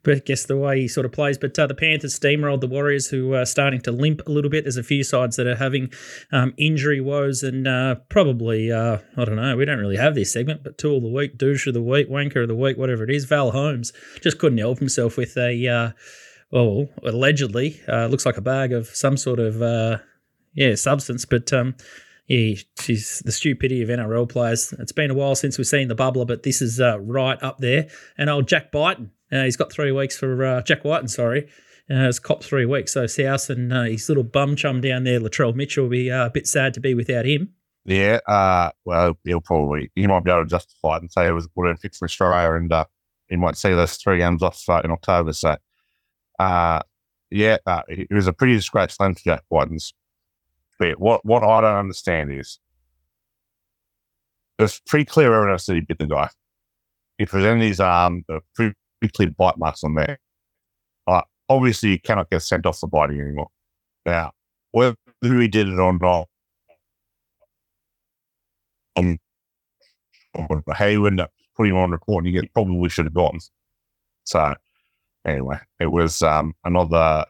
I 0.07 0.15
guess 0.15 0.45
the 0.45 0.57
way 0.57 0.81
he 0.81 0.87
sort 0.87 1.05
of 1.05 1.11
plays. 1.11 1.37
But 1.37 1.57
uh, 1.57 1.67
the 1.67 1.75
Panthers 1.75 2.17
steamrolled 2.19 2.61
the 2.61 2.67
Warriors, 2.67 3.07
who 3.07 3.33
are 3.33 3.45
starting 3.45 3.81
to 3.81 3.91
limp 3.91 4.21
a 4.25 4.31
little 4.31 4.49
bit. 4.49 4.63
There's 4.63 4.77
a 4.77 4.83
few 4.83 5.03
sides 5.03 5.35
that 5.35 5.47
are 5.47 5.55
having 5.55 5.91
um, 6.31 6.53
injury 6.57 7.01
woes, 7.01 7.43
and 7.43 7.67
uh, 7.67 7.95
probably 8.09 8.71
uh, 8.71 8.97
I 9.17 9.25
don't 9.25 9.35
know. 9.35 9.55
We 9.55 9.65
don't 9.65 9.79
really 9.79 9.97
have 9.97 10.15
this 10.15 10.33
segment, 10.33 10.63
but 10.63 10.77
tool 10.77 10.97
of 10.97 11.03
the 11.03 11.09
week, 11.09 11.37
douche 11.37 11.67
of 11.67 11.73
the 11.73 11.81
week, 11.81 12.09
wanker 12.09 12.43
of 12.43 12.47
the 12.47 12.55
week, 12.55 12.77
whatever 12.77 13.03
it 13.03 13.11
is. 13.11 13.25
Val 13.25 13.51
Holmes 13.51 13.93
just 14.21 14.39
couldn't 14.39 14.57
help 14.57 14.79
himself 14.79 15.17
with 15.17 15.37
a 15.37 15.67
uh, 15.67 15.91
well, 16.51 16.87
allegedly 17.03 17.79
uh, 17.87 18.07
looks 18.07 18.25
like 18.25 18.37
a 18.37 18.41
bag 18.41 18.73
of 18.73 18.87
some 18.87 19.17
sort 19.17 19.39
of 19.39 19.61
uh, 19.61 19.97
yeah 20.53 20.75
substance, 20.75 21.25
but. 21.25 21.51
Um, 21.53 21.75
yeah, 22.31 22.55
she's 22.79 23.21
the 23.25 23.31
stupidity 23.33 23.81
of 23.81 23.89
NRL 23.89 24.29
players. 24.29 24.73
It's 24.79 24.93
been 24.93 25.11
a 25.11 25.13
while 25.13 25.35
since 25.35 25.57
we've 25.57 25.67
seen 25.67 25.89
the 25.89 25.95
bubbler, 25.95 26.25
but 26.25 26.43
this 26.43 26.61
is 26.61 26.79
uh, 26.79 26.97
right 27.01 27.41
up 27.43 27.57
there. 27.57 27.89
And 28.17 28.29
old 28.29 28.47
Jack 28.47 28.71
Beighton, 28.71 29.09
uh, 29.33 29.43
he's 29.43 29.57
got 29.57 29.69
three 29.69 29.91
weeks 29.91 30.17
for 30.17 30.45
uh, 30.45 30.61
Jack 30.61 30.85
Wighton, 30.85 31.09
sorry. 31.09 31.49
Uh, 31.89 32.07
it's 32.07 32.19
cop 32.19 32.41
three 32.41 32.65
weeks. 32.65 32.93
So 32.93 33.05
South 33.05 33.49
and 33.49 33.73
uh, 33.73 33.83
his 33.83 34.07
little 34.07 34.23
bum 34.23 34.55
chum 34.55 34.79
down 34.79 35.03
there, 35.03 35.19
Latrell 35.19 35.53
Mitchell, 35.53 35.83
will 35.83 35.89
be 35.89 36.09
uh, 36.09 36.27
a 36.27 36.29
bit 36.29 36.47
sad 36.47 36.73
to 36.75 36.79
be 36.79 36.93
without 36.93 37.25
him. 37.25 37.49
Yeah, 37.83 38.19
uh, 38.25 38.71
well, 38.85 39.17
he'll 39.25 39.41
probably, 39.41 39.91
he 39.95 40.07
might 40.07 40.23
be 40.23 40.31
able 40.31 40.45
to 40.45 40.49
justify 40.49 40.95
it 40.95 41.01
and 41.01 41.11
say 41.11 41.27
it 41.27 41.31
was 41.31 41.47
a 41.47 41.49
good 41.49 41.79
fit 41.79 41.95
for 41.95 42.05
Australia 42.05 42.53
and 42.53 42.71
he 43.27 43.35
might 43.35 43.57
see 43.57 43.73
those 43.73 43.97
three 43.97 44.19
games 44.19 44.41
off 44.41 44.63
in 44.85 44.91
October. 44.91 45.33
So, 45.33 45.57
yeah, 46.39 47.57
it 47.89 48.07
was 48.09 48.27
a 48.27 48.33
pretty 48.33 48.53
disgraceful 48.53 49.07
end 49.07 49.17
for 49.17 49.23
Jack 49.25 49.43
Wighton's. 49.49 49.93
But 50.81 50.99
what, 50.99 51.23
what 51.23 51.43
I 51.43 51.61
don't 51.61 51.77
understand 51.77 52.33
is 52.33 52.57
there's 54.57 54.79
pretty 54.87 55.05
clear 55.05 55.31
evidence 55.31 55.67
that 55.67 55.75
he 55.75 55.81
bit 55.81 55.99
the 55.99 56.07
guy. 56.07 56.27
He 57.19 57.27
presented 57.27 57.63
his 57.63 57.79
arm, 57.79 58.25
the 58.27 58.41
pretty 58.55 58.73
clear 59.13 59.29
bite 59.29 59.59
marks 59.59 59.83
on 59.83 59.93
there. 59.93 60.17
Uh, 61.05 61.21
obviously, 61.47 61.89
you 61.89 61.99
cannot 61.99 62.31
get 62.31 62.41
sent 62.41 62.65
off 62.65 62.79
for 62.79 62.87
biting 62.87 63.21
anymore. 63.21 63.49
Now, 64.07 64.31
whether 64.71 64.95
he 65.21 65.47
did 65.47 65.67
it 65.69 65.77
or 65.77 65.95
not, 65.99 66.27
um, 68.95 69.19
how 70.73 70.85
you 70.87 71.05
end 71.05 71.21
up 71.21 71.29
putting 71.55 71.73
him 71.73 71.77
on 71.77 71.91
report, 71.91 72.25
you 72.25 72.31
get 72.31 72.51
probably 72.55 72.89
should 72.89 73.05
have 73.05 73.13
gotten. 73.13 73.39
So, 74.23 74.55
anyway, 75.27 75.59
it 75.79 75.91
was 75.91 76.23
um, 76.23 76.55
another. 76.65 77.25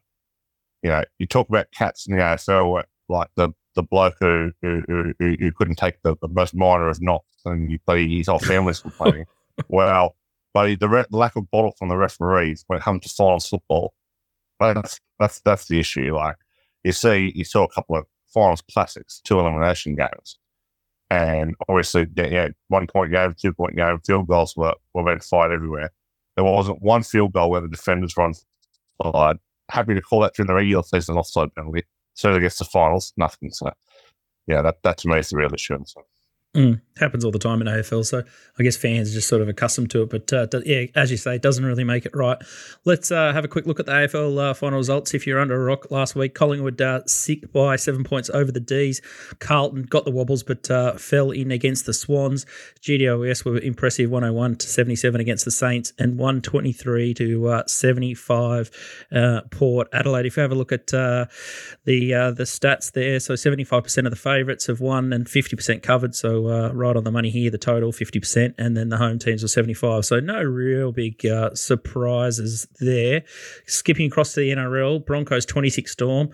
You 0.84 0.92
know, 0.92 1.04
you 1.20 1.28
talk 1.28 1.50
about 1.50 1.68
cats 1.78 2.08
in 2.08 2.16
the 2.16 2.24
AFL, 2.24 2.86
like 3.12 3.30
the 3.36 3.50
the 3.76 3.84
bloke 3.84 4.16
who 4.20 4.52
who, 4.62 4.84
who, 4.88 5.14
who 5.20 5.52
couldn't 5.52 5.78
take 5.78 6.02
the, 6.04 6.16
the 6.22 6.28
most 6.28 6.56
minor 6.56 6.90
of 6.90 7.02
knocks, 7.02 7.26
and 7.46 7.72
you, 7.72 7.80
but 7.86 8.00
his 8.00 8.28
whole 8.28 8.40
family's 8.40 8.80
complaining. 8.80 9.26
well, 9.70 10.16
but 10.54 10.80
the 10.80 10.90
re- 10.90 11.06
lack 11.12 11.36
of 11.36 11.50
bottle 11.52 11.74
from 11.78 11.90
the 11.90 11.98
referees 11.98 12.64
when 12.68 12.80
it 12.80 12.84
comes 12.84 13.04
to 13.04 13.10
finals 13.10 13.48
football, 13.48 13.94
that's 14.60 15.00
that's 15.20 15.42
that's 15.42 15.68
the 15.68 15.80
issue. 15.80 16.16
Like 16.16 16.36
you 16.84 16.92
see, 16.92 17.32
you 17.36 17.44
saw 17.44 17.64
a 17.64 17.70
couple 17.70 17.96
of 17.96 18.06
finals 18.34 18.62
classics, 18.72 19.22
two 19.24 19.40
elimination 19.40 19.96
games, 19.96 20.38
and 21.10 21.56
obviously, 21.68 22.08
yeah, 22.16 22.50
one 22.68 22.88
point 22.88 23.12
game, 23.12 23.36
two 23.40 23.54
point 23.54 23.76
game, 23.76 24.00
field 24.06 24.28
goals 24.28 24.56
were 24.56 24.74
were 24.94 25.04
being 25.04 25.20
fired 25.20 25.52
everywhere. 25.52 25.92
There 26.36 26.46
wasn't 26.46 26.82
one 26.82 27.04
field 27.04 27.34
goal 27.34 27.52
where 27.52 27.62
the 27.62 27.68
defenders 27.68 28.16
run 28.18 28.34
side. 29.04 29.38
Happy 29.70 29.94
to 29.94 30.02
call 30.02 30.22
that 30.22 30.34
during 30.36 30.48
the 30.48 30.54
regular 30.54 30.84
season 30.84 31.18
offside 31.18 31.54
penalty. 31.56 31.84
So 32.14 32.34
against 32.34 32.60
the 32.60 32.66
finals, 32.66 33.14
nothing. 33.18 33.52
So 33.52 33.72
yeah, 34.48 34.62
that 34.62 34.84
that 34.84 34.98
to 35.00 35.08
me 35.08 35.20
is 35.20 35.30
the 35.30 35.38
real 35.38 35.54
issue. 35.54 35.78
So. 35.86 36.04
Mm, 36.54 36.82
happens 36.98 37.24
all 37.24 37.32
the 37.32 37.40
time 37.40 37.62
in 37.62 37.68
AFL, 37.68 38.06
so 38.06 38.24
I 38.60 38.64
guess 38.64 38.76
fans 38.76 39.10
are 39.10 39.14
just 39.14 39.30
sort 39.30 39.42
of 39.42 39.48
accustomed 39.48 39.90
to 39.92 40.02
it. 40.02 40.10
But 40.10 40.34
uh, 40.34 40.48
yeah, 40.66 40.88
as 40.96 41.10
you 41.10 41.16
say, 41.16 41.36
it 41.36 41.42
doesn't 41.42 41.64
really 41.64 41.86
make 41.86 42.06
it 42.06 42.14
right. 42.14 42.38
Let's 42.84 43.10
uh, 43.10 43.32
have 43.32 43.46
a 43.46 43.48
quick 43.48 43.66
look 43.66 43.80
at 43.80 43.86
the 43.86 43.94
AFL 43.94 44.38
uh, 44.38 44.54
final 44.54 44.78
results. 44.78 45.14
If 45.14 45.26
you're 45.26 45.40
under 45.40 45.56
a 45.56 45.64
rock 45.64 45.90
last 45.92 46.14
week, 46.14 46.36
Collingwood 46.36 46.82
uh, 46.82 47.06
sick 47.06 47.54
by 47.54 47.78
seven 47.78 48.04
points 48.04 48.30
over 48.32 48.52
the 48.52 48.60
D's. 48.60 49.02
Carlton 49.40 49.84
got 49.84 50.04
the 50.04 50.12
wobbles, 50.12 50.44
but 50.44 50.70
uh, 50.70 50.98
fell 50.98 51.32
in 51.32 51.52
against 51.52 51.86
the 51.86 51.94
Swans. 51.94 52.46
GWS 52.82 53.46
were 53.46 53.58
impressive, 53.60 54.12
101 54.12 54.58
to 54.58 54.68
77 54.68 55.22
against 55.22 55.46
the 55.46 55.52
Saints, 55.52 55.94
and 55.98 56.18
123 56.18 57.14
to 57.14 57.48
uh, 57.48 57.64
75 57.66 58.70
Port 59.52 59.88
Adelaide. 59.94 60.26
If 60.26 60.36
you 60.36 60.42
have 60.42 60.52
a 60.52 60.56
look 60.56 60.74
at 60.74 60.88
the 60.88 61.30
the 61.86 62.12
stats 62.44 62.92
there, 62.92 63.22
so 63.22 63.36
75% 63.36 64.06
of 64.06 64.12
the 64.12 64.18
favourites 64.18 64.68
have 64.68 64.82
won 64.82 65.14
and 65.14 65.26
50% 65.26 65.82
covered. 65.82 66.14
So 66.14 66.41
uh, 66.50 66.72
right 66.74 66.96
on 66.96 67.04
the 67.04 67.12
money 67.12 67.30
here, 67.30 67.52
the 67.52 67.58
total 67.58 67.92
50%, 67.92 68.54
and 68.58 68.76
then 68.76 68.90
the 68.90 68.98
home 68.98 69.20
teams 69.20 69.42
were 69.42 69.48
75. 69.48 70.06
So 70.06 70.20
no 70.20 70.42
real 70.42 70.92
big 70.92 71.26
uh, 71.26 71.54
surprises 71.54 72.68
there. 72.80 73.24
Skipping 73.66 74.08
across 74.08 74.34
to 74.34 74.42
the 74.42 74.52
NRL, 74.52 75.06
Broncos 75.06 75.46
26 75.46 75.92
Storm 75.92 76.30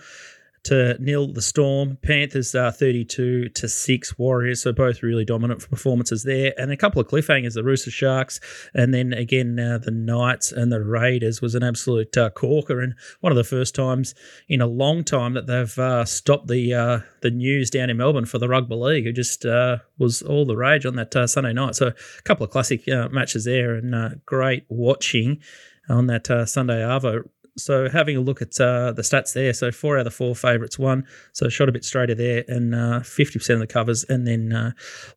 to 0.68 0.98
nil 1.00 1.32
the 1.32 1.42
Storm. 1.42 1.98
Panthers 2.02 2.54
uh, 2.54 2.72
32 2.72 3.50
to 3.50 3.68
6 3.70 4.20
Warriors. 4.20 4.62
So 4.62 4.74
both 4.74 5.02
really 5.02 5.24
dominant 5.24 5.68
performances 5.70 6.24
there. 6.24 6.54
And 6.58 6.72
a 6.72 6.78
couple 6.78 7.02
of 7.02 7.08
cliffhangers, 7.08 7.54
the 7.54 7.64
Rooster 7.64 7.90
Sharks, 7.90 8.40
and 8.74 8.94
then 8.94 9.14
again 9.14 9.58
uh, 9.58 9.78
the 9.78 9.92
Knights 9.92 10.52
and 10.52 10.72
the 10.72 10.84
Raiders 10.84 11.42
was 11.42 11.56
an 11.56 11.64
absolute 11.64 12.16
uh, 12.18 12.30
corker. 12.32 12.82
And 12.82 12.96
one 13.22 13.32
of 13.32 13.38
the 13.38 13.46
first 13.46 13.76
times 13.76 14.14
in 14.50 14.62
a 14.62 14.68
long 14.68 15.06
time 15.06 15.34
that 15.34 15.48
they've 15.48 15.80
uh, 15.80 16.04
stopped 16.04 16.48
the 16.48 16.74
uh, 16.74 17.00
the 17.22 17.32
news 17.32 17.70
down 17.70 17.90
in 17.90 17.98
Melbourne 17.98 18.26
for 18.26 18.38
the 18.38 18.50
Rugby 18.50 18.76
League, 18.76 19.06
who 19.06 19.14
just 19.14 19.46
uh, 19.46 19.78
was 19.98 20.22
all 20.22 20.46
the 20.46 20.58
rage 20.58 20.86
on 20.86 20.96
that 20.96 21.14
Sunday 21.30 21.54
night. 21.54 21.76
So 21.76 21.88
a 21.88 22.22
couple 22.24 22.44
of 22.44 22.52
classic 22.52 22.88
matches 22.88 23.46
there 23.46 23.76
and 23.76 24.22
great 24.26 24.66
watching 24.68 25.42
on 25.90 26.08
that 26.08 26.28
Sunday 26.48 26.82
Arvo 26.82 27.24
so 27.58 27.90
having 27.90 28.18
a 28.18 28.22
look 28.22 28.42
at 28.42 28.60
uh, 28.60 28.92
the 28.92 29.02
stats 29.02 29.34
there, 29.34 29.54
so 29.54 29.72
four 29.72 29.98
out 29.98 30.02
of 30.02 30.06
the 30.06 30.12
four 30.12 30.36
favourites 30.36 30.78
won, 30.80 31.06
so 31.34 31.50
shot 31.50 31.70
a 31.70 31.72
bit 31.72 31.84
straighter 31.84 32.16
there, 32.16 32.44
and 32.48 32.74
uh, 32.74 33.02
fifty 33.02 33.40
percent 33.40 33.62
of 33.62 33.68
the 33.68 33.74
covers, 33.74 34.04
and 34.06 34.28
then 34.28 34.54
uh, 34.54 34.72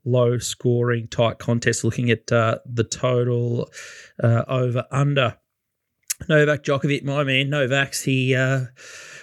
low 0.04 0.38
scoring 0.38 1.08
tight 1.08 1.38
contest. 1.38 1.84
Looking 1.84 2.10
at 2.10 2.30
uh, 2.32 2.58
the 2.66 2.84
total 2.84 3.70
uh, 4.22 4.44
over 4.48 4.84
under. 4.90 5.36
Novak 6.28 6.64
Djokovic, 6.64 7.02
my 7.02 7.24
man, 7.24 7.48
Novak's 7.48 8.02
he 8.02 8.34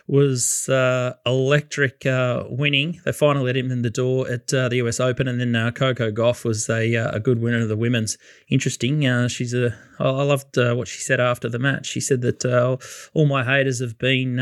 was 0.08 0.70
uh, 0.70 1.14
electric 1.26 2.06
uh, 2.06 2.46
winning. 2.50 3.02
They 3.04 3.12
finally 3.12 3.46
let 3.46 3.58
him 3.58 3.72
in 3.72 3.82
the 3.82 3.90
door 3.90 4.30
at 4.30 4.54
uh, 4.54 4.70
the 4.70 4.78
US 4.78 5.00
Open, 5.00 5.28
and 5.28 5.40
then 5.40 5.56
uh, 5.56 5.72
Coco 5.72 6.12
Gauff 6.12 6.46
was 6.46 6.70
a 6.70 6.96
uh, 6.96 7.12
a 7.12 7.20
good 7.20 7.42
winner 7.42 7.62
of 7.62 7.68
the 7.68 7.76
women's. 7.76 8.18
Interesting. 8.50 9.06
Uh, 9.06 9.28
she's 9.28 9.54
a. 9.54 9.78
I 10.00 10.24
loved 10.24 10.58
what 10.58 10.88
she 10.88 11.02
said 11.02 11.20
after 11.20 11.50
the 11.50 11.60
match. 11.60 11.88
She 11.88 12.00
said 12.00 12.22
that 12.22 12.46
all 13.14 13.26
my 13.26 13.44
haters 13.44 13.82
have 13.82 13.98
been. 13.98 14.38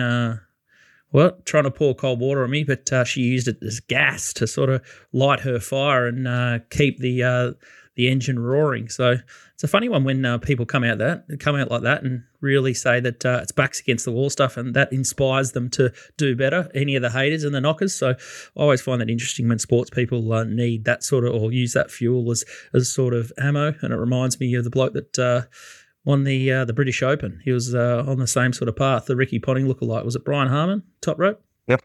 well, 1.11 1.37
trying 1.45 1.63
to 1.63 1.71
pour 1.71 1.95
cold 1.95 2.19
water 2.19 2.43
on 2.43 2.51
me, 2.51 2.63
but 2.63 3.07
she 3.07 3.21
used 3.21 3.47
it 3.47 3.57
as 3.63 3.79
gas 3.79 4.33
to 4.33 4.47
sort 4.47 4.69
of 4.69 4.81
light 5.13 5.39
her 5.39 5.59
fire 5.59 6.07
and 6.07 6.69
keep 6.69 6.99
the 6.99 7.55
the 7.95 8.09
engine 8.09 8.37
roaring. 8.37 8.89
So 8.89 9.17
it's 9.53 9.63
a 9.63 9.67
funny 9.67 9.89
one 9.89 10.03
when 10.03 10.25
uh, 10.25 10.37
people 10.37 10.65
come 10.65 10.83
out 10.83 10.97
that 10.97 11.39
come 11.39 11.55
out 11.55 11.71
like 11.71 11.83
that 11.83 12.03
and 12.03 12.23
really 12.41 12.73
say 12.73 12.99
that 12.99 13.25
uh, 13.25 13.39
it's 13.41 13.51
backs 13.51 13.79
against 13.79 14.05
the 14.05 14.11
wall 14.11 14.29
stuff, 14.29 14.57
and 14.57 14.73
that 14.75 14.91
inspires 14.91 15.53
them 15.53 15.69
to 15.71 15.91
do 16.17 16.35
better. 16.35 16.69
Any 16.75 16.95
of 16.95 17.01
the 17.01 17.09
haters 17.09 17.43
and 17.43 17.55
the 17.55 17.61
knockers. 17.61 17.93
So 17.93 18.09
I 18.11 18.15
always 18.55 18.81
find 18.81 19.01
that 19.01 19.09
interesting 19.09 19.47
when 19.47 19.59
sports 19.59 19.89
people 19.89 20.31
uh, 20.33 20.43
need 20.43 20.85
that 20.85 21.03
sort 21.03 21.25
of 21.25 21.33
or 21.33 21.51
use 21.51 21.73
that 21.73 21.91
fuel 21.91 22.29
as 22.31 22.43
as 22.73 22.91
sort 22.91 23.13
of 23.13 23.31
ammo, 23.37 23.73
and 23.81 23.93
it 23.93 23.97
reminds 23.97 24.39
me 24.39 24.53
of 24.55 24.63
the 24.63 24.69
bloke 24.69 24.93
that. 24.93 25.19
Uh, 25.19 25.41
won 26.05 26.23
the 26.23 26.51
uh, 26.51 26.65
the 26.65 26.73
British 26.73 27.01
Open. 27.01 27.41
He 27.43 27.51
was 27.51 27.73
uh, 27.73 28.03
on 28.07 28.19
the 28.19 28.27
same 28.27 28.53
sort 28.53 28.69
of 28.69 28.75
path. 28.75 29.07
The 29.07 29.15
Ricky 29.15 29.39
Ponting 29.39 29.65
lookalike 29.65 30.05
was 30.05 30.15
it 30.15 30.23
Brian 30.23 30.47
Harman, 30.47 30.83
top 31.01 31.17
rope? 31.17 31.43
Yep, 31.67 31.81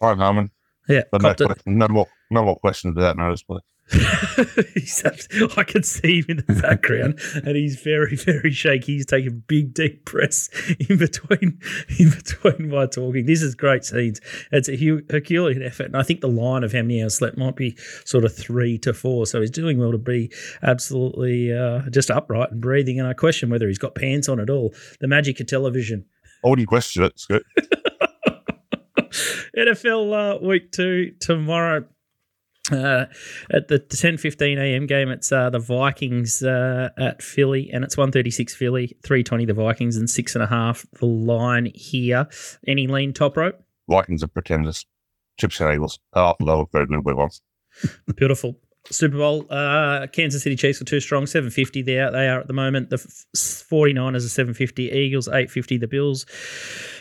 Brian 0.00 0.18
Harman. 0.18 0.50
Yeah, 0.88 1.02
no, 1.12 1.34
no, 1.66 1.88
more 1.88 2.06
no 2.30 2.44
more 2.44 2.56
questions 2.56 2.96
about 2.96 3.18
notice, 3.18 3.42
please. 3.42 3.60
I 5.56 5.64
can 5.64 5.82
see 5.82 6.18
him 6.18 6.26
in 6.28 6.36
the 6.46 6.60
background, 6.60 7.18
and 7.34 7.56
he's 7.56 7.80
very, 7.80 8.16
very 8.16 8.50
shaky. 8.50 8.96
He's 8.96 9.06
taking 9.06 9.42
big, 9.46 9.72
deep 9.72 10.04
breaths 10.04 10.50
in 10.88 10.98
between, 10.98 11.58
in 11.98 12.10
between 12.10 12.68
my 12.68 12.86
talking. 12.86 13.26
This 13.26 13.42
is 13.42 13.54
great 13.54 13.84
scenes. 13.84 14.20
It's 14.52 14.68
a 14.68 14.76
Herculean 14.76 15.62
effort, 15.62 15.86
and 15.86 15.96
I 15.96 16.02
think 16.02 16.20
the 16.20 16.28
line 16.28 16.64
of 16.64 16.72
how 16.72 16.82
many 16.82 17.02
hours 17.02 17.16
slept 17.16 17.38
might 17.38 17.56
be 17.56 17.76
sort 18.04 18.24
of 18.24 18.34
three 18.34 18.76
to 18.78 18.92
four. 18.92 19.26
So 19.26 19.40
he's 19.40 19.50
doing 19.50 19.78
well 19.78 19.92
to 19.92 19.98
be 19.98 20.30
absolutely 20.62 21.56
uh, 21.56 21.88
just 21.90 22.10
upright 22.10 22.50
and 22.50 22.60
breathing. 22.60 22.98
And 22.98 23.08
I 23.08 23.14
question 23.14 23.48
whether 23.48 23.68
he's 23.68 23.78
got 23.78 23.94
pants 23.94 24.28
on 24.28 24.38
at 24.38 24.50
all. 24.50 24.74
The 25.00 25.08
magic 25.08 25.40
of 25.40 25.46
television. 25.46 26.04
I 26.44 26.48
wouldn't 26.48 26.68
question 26.68 27.04
it. 27.04 27.12
It's 27.12 27.26
good. 27.26 27.42
NFL 29.56 30.36
uh, 30.36 30.46
week 30.46 30.70
two 30.72 31.12
tomorrow. 31.20 31.84
Uh, 32.70 33.06
at 33.50 33.68
the 33.68 33.78
10:15 33.78 34.58
a.m. 34.58 34.86
game, 34.86 35.08
it's 35.08 35.32
uh, 35.32 35.50
the 35.50 35.58
Vikings 35.58 36.42
uh, 36.42 36.90
at 36.98 37.22
Philly, 37.22 37.70
and 37.72 37.84
it's 37.84 37.96
136 37.96 38.54
Philly, 38.54 38.96
320 39.02 39.44
the 39.46 39.54
Vikings, 39.54 39.96
and 39.96 40.08
six 40.08 40.34
and 40.34 40.42
a 40.42 40.46
half 40.46 40.86
the 41.00 41.06
line 41.06 41.70
here. 41.74 42.26
Any 42.66 42.86
lean 42.86 43.12
top 43.12 43.36
rope? 43.36 43.62
Vikings 43.88 44.22
are 44.22 44.28
pretenders. 44.28 44.86
Chips 45.38 45.60
and 45.60 45.72
Eagles. 45.72 45.98
Oh, 46.14 46.34
lower 46.40 46.66
very 46.72 46.86
good 46.86 47.14
ones. 47.14 47.40
Beautiful. 48.16 48.58
Super 48.90 49.18
Bowl, 49.18 49.46
uh, 49.50 50.06
Kansas 50.12 50.42
City 50.42 50.56
Chiefs 50.56 50.80
are 50.80 50.84
too 50.84 51.00
strong, 51.00 51.26
750 51.26 51.82
there. 51.82 52.10
They 52.10 52.28
are 52.28 52.40
at 52.40 52.46
the 52.46 52.52
moment. 52.52 52.90
The 52.90 52.96
49ers 52.96 54.24
are 54.24 54.28
750, 54.28 54.90
Eagles 54.90 55.28
850, 55.28 55.78
the 55.78 55.86
Bills 55.86 56.26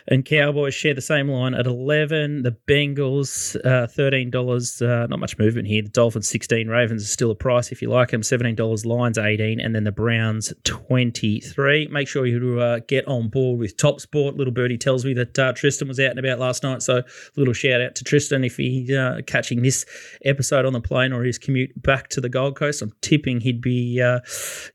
and 0.07 0.23
Cowboys 0.23 0.73
share 0.73 0.93
the 0.93 1.01
same 1.01 1.29
line 1.29 1.53
at 1.53 1.65
11. 1.65 2.43
The 2.43 2.55
Bengals, 2.67 3.55
uh, 3.65 3.87
$13. 3.87 4.81
Uh, 4.81 5.07
not 5.07 5.19
much 5.19 5.37
movement 5.37 5.67
here. 5.67 5.81
The 5.81 5.89
Dolphins, 5.89 6.29
16. 6.29 6.67
Ravens 6.69 7.03
are 7.03 7.07
still 7.07 7.31
a 7.31 7.35
price 7.35 7.71
if 7.71 7.81
you 7.81 7.89
like 7.89 8.11
them. 8.11 8.21
$17. 8.21 8.85
Lions, 8.85 9.17
18. 9.17 9.59
And 9.59 9.75
then 9.75 9.83
the 9.83 9.91
Browns, 9.91 10.53
23. 10.63 11.87
Make 11.87 12.07
sure 12.07 12.25
you 12.25 12.59
uh, 12.59 12.79
get 12.87 13.05
on 13.07 13.27
board 13.27 13.59
with 13.59 13.75
Top 13.75 13.99
Sport. 13.99 14.37
Little 14.37 14.53
Birdie 14.53 14.77
tells 14.77 15.03
me 15.03 15.13
that 15.13 15.37
uh, 15.37 15.53
Tristan 15.53 15.87
was 15.87 15.99
out 15.99 16.11
and 16.11 16.19
about 16.19 16.39
last 16.39 16.63
night. 16.63 16.81
So 16.81 16.99
a 16.99 17.03
little 17.35 17.53
shout 17.53 17.81
out 17.81 17.95
to 17.95 18.03
Tristan 18.03 18.43
if 18.43 18.55
he's 18.57 18.89
uh, 18.91 19.19
catching 19.27 19.61
this 19.61 19.85
episode 20.23 20.65
on 20.65 20.73
the 20.73 20.81
plane 20.81 21.11
or 21.11 21.23
his 21.23 21.37
commute 21.37 21.76
back 21.81 22.09
to 22.09 22.21
the 22.21 22.29
Gold 22.29 22.55
Coast. 22.55 22.81
I'm 22.81 22.91
tipping 23.01 23.39
he'd 23.41 23.61
be, 23.61 24.01
uh, 24.01 24.19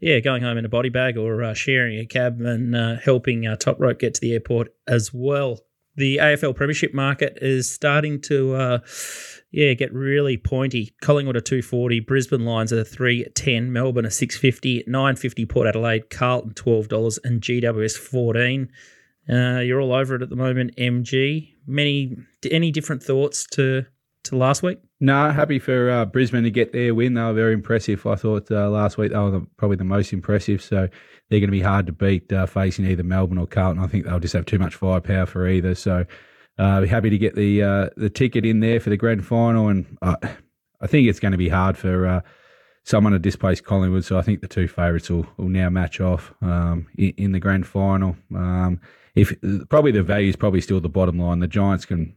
yeah, 0.01 0.21
going 0.21 0.43
home 0.43 0.59
in 0.59 0.65
a 0.65 0.69
body 0.69 0.89
bag 0.89 1.17
or 1.17 1.55
sharing 1.55 1.99
a 1.99 2.07
cab 2.07 2.41
and 2.41 2.75
helping 3.01 3.47
Top 3.59 3.81
Rope 3.81 3.99
get 3.99 4.15
to 4.15 4.21
the 4.21 4.33
airport 4.33 4.69
as 4.87 5.13
well. 5.13 5.61
The 5.95 6.17
AFL 6.17 6.57
Premiership 6.57 6.95
market 6.95 7.39
is 7.43 7.71
starting 7.71 8.21
to, 8.23 8.55
uh, 8.55 8.79
yeah, 9.51 9.75
get 9.75 9.93
really 9.93 10.39
pointy. 10.39 10.95
Collingwood 11.03 11.37
a 11.37 11.43
240, 11.43 12.01
Brisbane 12.01 12.47
Lions 12.47 12.73
a 12.73 12.83
310, 12.83 13.71
Melbourne 13.71 14.07
a 14.07 14.11
650, 14.11 14.85
950 14.87 15.45
Port 15.47 15.67
Adelaide, 15.67 16.09
Carlton 16.09 16.55
$12, 16.55 17.19
and 17.25 17.43
GWS 17.43 17.99
14. 17.99 18.71
Uh, 19.29 19.61
you're 19.61 19.81
all 19.81 19.93
over 19.93 20.15
it 20.15 20.23
at 20.23 20.31
the 20.31 20.37
moment, 20.37 20.75
MG. 20.77 21.53
Many, 21.67 22.17
any 22.51 22.71
different 22.71 23.03
thoughts 23.03 23.47
to 23.53 23.85
to 24.25 24.37
last 24.37 24.63
week? 24.63 24.79
No, 25.03 25.33
happy 25.33 25.59
for 25.59 25.91
uh, 25.91 26.05
Brisbane 26.05 26.45
to 26.45 26.51
get 26.53 26.73
their 26.73 26.95
win. 26.95 27.15
They 27.15 27.23
were 27.23 27.33
very 27.33 27.55
impressive. 27.55 28.07
I 28.07 28.15
thought 28.15 28.49
uh, 28.53 28.71
last 28.71 28.97
week 28.97 29.11
they 29.11 29.19
were 29.19 29.33
the, 29.33 29.47
probably 29.57 29.77
the 29.77 29.83
most 29.83 30.13
impressive. 30.13 30.63
So 30.63 30.89
they're 31.29 31.41
going 31.41 31.49
to 31.49 31.51
be 31.51 31.61
hard 31.61 31.87
to 31.87 31.93
beat 31.93 32.33
uh, 32.33 32.47
facing 32.47 32.87
either 32.87 33.03
Melbourne 33.03 33.37
or 33.37 33.49
Carlton. 33.49 33.83
I 33.83 33.89
think 33.89 34.07
they'll 34.07 34.21
just 34.21 34.35
have 34.35 34.47
too 34.47 34.61
much 34.61 34.77
firepower 34.77 35.27
for 35.27 35.49
either. 35.49 35.75
So 35.75 36.07
uh, 36.57 36.87
happy 36.87 37.11
to 37.11 37.19
get 37.19 37.35
the 37.35 37.65
uh, 37.65 37.89
the 37.97 38.11
ticket 38.11 38.47
in 38.47 38.61
there 38.61 38.79
for 38.79 38.91
the 38.91 38.97
grand 38.97 39.27
final. 39.27 39.67
And 39.67 39.99
uh, 40.03 40.15
I 40.81 40.87
think 40.87 41.09
it's 41.09 41.19
going 41.19 41.33
to 41.33 41.39
be 41.39 41.49
hard 41.49 41.77
for 41.77 42.23
someone 42.85 43.13
to 43.13 43.19
displace 43.19 43.61
Collingwood. 43.61 44.05
So 44.05 44.19
I 44.19 44.23
think 44.23 44.41
the 44.41 44.47
two 44.47 44.69
favourites 44.69 45.11
will, 45.11 45.27
will 45.37 45.49
now 45.49 45.69
match 45.69 46.01
off 46.01 46.33
um, 46.43 46.87
in, 46.97 47.13
in, 47.17 47.33
the 47.33 47.41
grand 47.41 47.67
final. 47.67 48.17
Um, 48.33 48.81
if 49.17 49.35
probably 49.69 49.91
the 49.91 50.05
value 50.05 50.29
is 50.29 50.37
probably 50.37 50.61
still 50.61 50.81
the 50.81 50.89
bottom 50.89 51.19
line. 51.19 51.41
The 51.41 51.49
Giants 51.49 51.87
can 51.87 52.15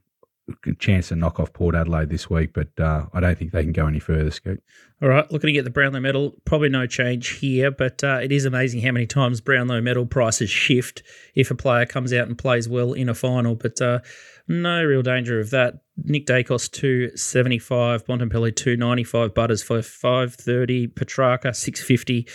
chance 0.79 1.09
to 1.09 1.15
knock 1.15 1.39
off 1.39 1.53
Port 1.53 1.75
Adelaide 1.75 2.09
this 2.09 2.29
week, 2.29 2.51
but 2.53 2.67
uh, 2.79 3.05
I 3.13 3.19
don't 3.19 3.37
think 3.37 3.51
they 3.51 3.63
can 3.63 3.71
go 3.71 3.87
any 3.87 3.99
further, 3.99 4.31
Scoot. 4.31 4.61
All 5.01 5.09
right, 5.09 5.29
looking 5.31 5.47
to 5.47 5.53
get 5.53 5.63
the 5.63 5.71
Brownlow 5.71 5.99
medal, 5.99 6.35
probably 6.45 6.69
no 6.69 6.87
change 6.87 7.39
here, 7.39 7.71
but 7.71 8.03
uh, 8.03 8.19
it 8.21 8.31
is 8.31 8.45
amazing 8.45 8.81
how 8.81 8.91
many 8.91 9.07
times 9.07 9.41
Brownlow 9.41 9.81
medal 9.81 10.05
prices 10.05 10.49
shift 10.49 11.03
if 11.33 11.51
a 11.51 11.55
player 11.55 11.85
comes 11.85 12.13
out 12.13 12.27
and 12.27 12.37
plays 12.37 12.69
well 12.69 12.93
in 12.93 13.09
a 13.09 13.15
final, 13.15 13.55
but 13.55 13.81
uh, 13.81 13.99
no 14.47 14.83
real 14.83 15.01
danger 15.01 15.39
of 15.39 15.49
that. 15.49 15.79
Nick 16.03 16.25
Daicos, 16.25 16.69
275, 16.71 18.05
Bontempelli, 18.05 18.55
295, 18.55 19.33
Butters, 19.33 19.63
for 19.63 19.81
530, 19.81 20.87
Petracca, 20.89 21.55
650 21.55 22.27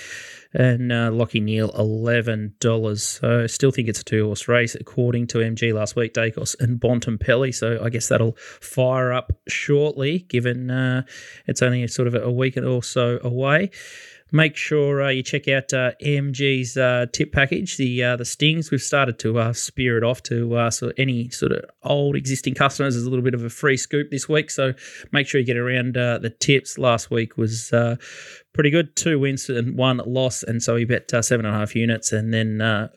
and 0.53 0.91
uh, 0.91 1.11
Neale 1.11 1.71
eleven 1.79 2.55
dollars. 2.59 3.05
So 3.05 3.45
I 3.45 3.47
still 3.47 3.71
think 3.71 3.89
it's 3.89 4.01
a 4.01 4.05
two 4.05 4.27
horse 4.27 4.49
race 4.49 4.75
according 4.75 5.29
to 5.29 5.39
MG 5.39 5.73
last 5.73 5.95
week. 5.95 6.15
Daicos 6.15 6.59
and 6.59 6.81
Bontempelli. 6.81 7.55
So 7.55 7.83
I 7.83 7.89
guess 7.89 8.09
that'll 8.09 8.37
fire 8.61 9.13
up 9.13 9.33
shortly, 9.49 10.21
given 10.21 10.71
uh, 10.71 11.03
it's 11.47 11.63
only 11.63 11.87
sort 11.87 12.09
of 12.09 12.15
a 12.15 12.31
week 12.31 12.57
or 12.57 12.83
so 12.83 13.19
away 13.23 13.71
make 14.33 14.57
sure 14.57 15.03
uh, 15.03 15.09
you 15.09 15.23
check 15.23 15.49
out 15.49 15.73
uh, 15.73 15.93
MG's 16.03 16.77
uh, 16.77 17.07
tip 17.13 17.33
package, 17.33 17.77
the 17.77 18.03
uh, 18.03 18.17
the 18.17 18.25
stings. 18.25 18.71
We've 18.71 18.81
started 18.81 19.19
to 19.21 19.39
uh, 19.39 19.53
spear 19.53 19.99
it 19.99 20.05
off 20.05 20.23
to 20.25 20.57
uh, 20.57 20.71
so 20.71 20.93
any 20.97 21.31
sort 21.31 21.53
of 21.53 21.65
old 21.83 22.17
existing 22.17 22.55
customers. 22.55 22.95
There's 22.95 23.07
a 23.07 23.11
little 23.11 23.25
bit 23.25 23.35
of 23.35 23.45
a 23.45 23.51
free 23.51 23.77
scoop 23.77 24.11
this 24.11 24.29
week, 24.29 24.51
so 24.51 24.75
make 25.13 25.27
sure 25.27 25.41
you 25.41 25.47
get 25.47 25.57
around 25.57 25.95
the 25.95 26.35
tips. 26.41 26.79
Last 26.79 27.11
week 27.11 27.37
was 27.37 27.71
pretty 28.53 28.71
good, 28.71 28.95
two 28.97 29.19
wins 29.19 29.49
and 29.49 29.77
one 29.77 30.01
loss, 30.07 30.43
and 30.43 30.63
so 30.63 30.75
we 30.75 30.85
bet 30.85 31.11
seven 31.25 31.47
and 31.47 31.55
a 31.55 31.59
half 31.59 31.75
units, 31.75 32.13
and 32.13 32.33
then. 32.33 32.91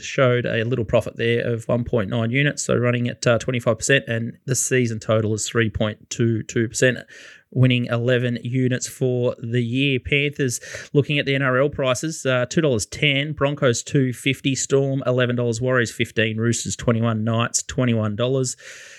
Showed 0.00 0.46
a 0.46 0.64
little 0.64 0.84
profit 0.84 1.16
there 1.16 1.46
of 1.46 1.66
1.9 1.66 2.30
units, 2.30 2.64
so 2.64 2.76
running 2.76 3.08
at 3.08 3.20
25%, 3.22 4.02
and 4.06 4.38
the 4.46 4.54
season 4.54 5.00
total 5.00 5.34
is 5.34 5.48
3.22% 5.50 7.04
winning 7.50 7.86
11 7.86 8.38
units 8.42 8.88
for 8.88 9.34
the 9.42 9.62
year. 9.62 9.98
Panthers 9.98 10.60
looking 10.92 11.18
at 11.18 11.26
the 11.26 11.34
NRL 11.34 11.72
prices, 11.72 12.24
uh, 12.26 12.46
$2.10, 12.46 13.34
Broncos 13.34 13.82
250 13.82 14.54
Storm 14.54 15.02
$11, 15.06 15.60
Warriors 15.60 15.90
15 15.90 16.36
Roosters 16.36 16.76
21 16.76 17.24
Knights 17.24 17.62
$21. 17.62 18.97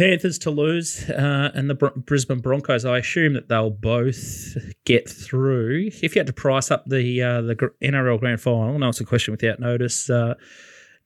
Panthers 0.00 0.38
to 0.38 0.50
lose, 0.50 1.10
uh, 1.10 1.50
and 1.54 1.68
the 1.68 1.74
Br- 1.74 1.88
Brisbane 1.94 2.38
Broncos. 2.38 2.86
I 2.86 2.96
assume 2.96 3.34
that 3.34 3.48
they'll 3.48 3.68
both 3.68 4.56
get 4.86 5.06
through. 5.06 5.90
If 6.00 6.14
you 6.14 6.20
had 6.20 6.26
to 6.26 6.32
price 6.32 6.70
up 6.70 6.86
the 6.86 7.22
uh, 7.22 7.42
the 7.42 7.54
NRL 7.82 8.18
Grand 8.18 8.40
Final, 8.40 8.74
I 8.74 8.76
know 8.78 8.88
it's 8.88 9.00
a 9.02 9.04
question 9.04 9.32
without 9.32 9.60
notice, 9.60 10.08
uh, 10.08 10.36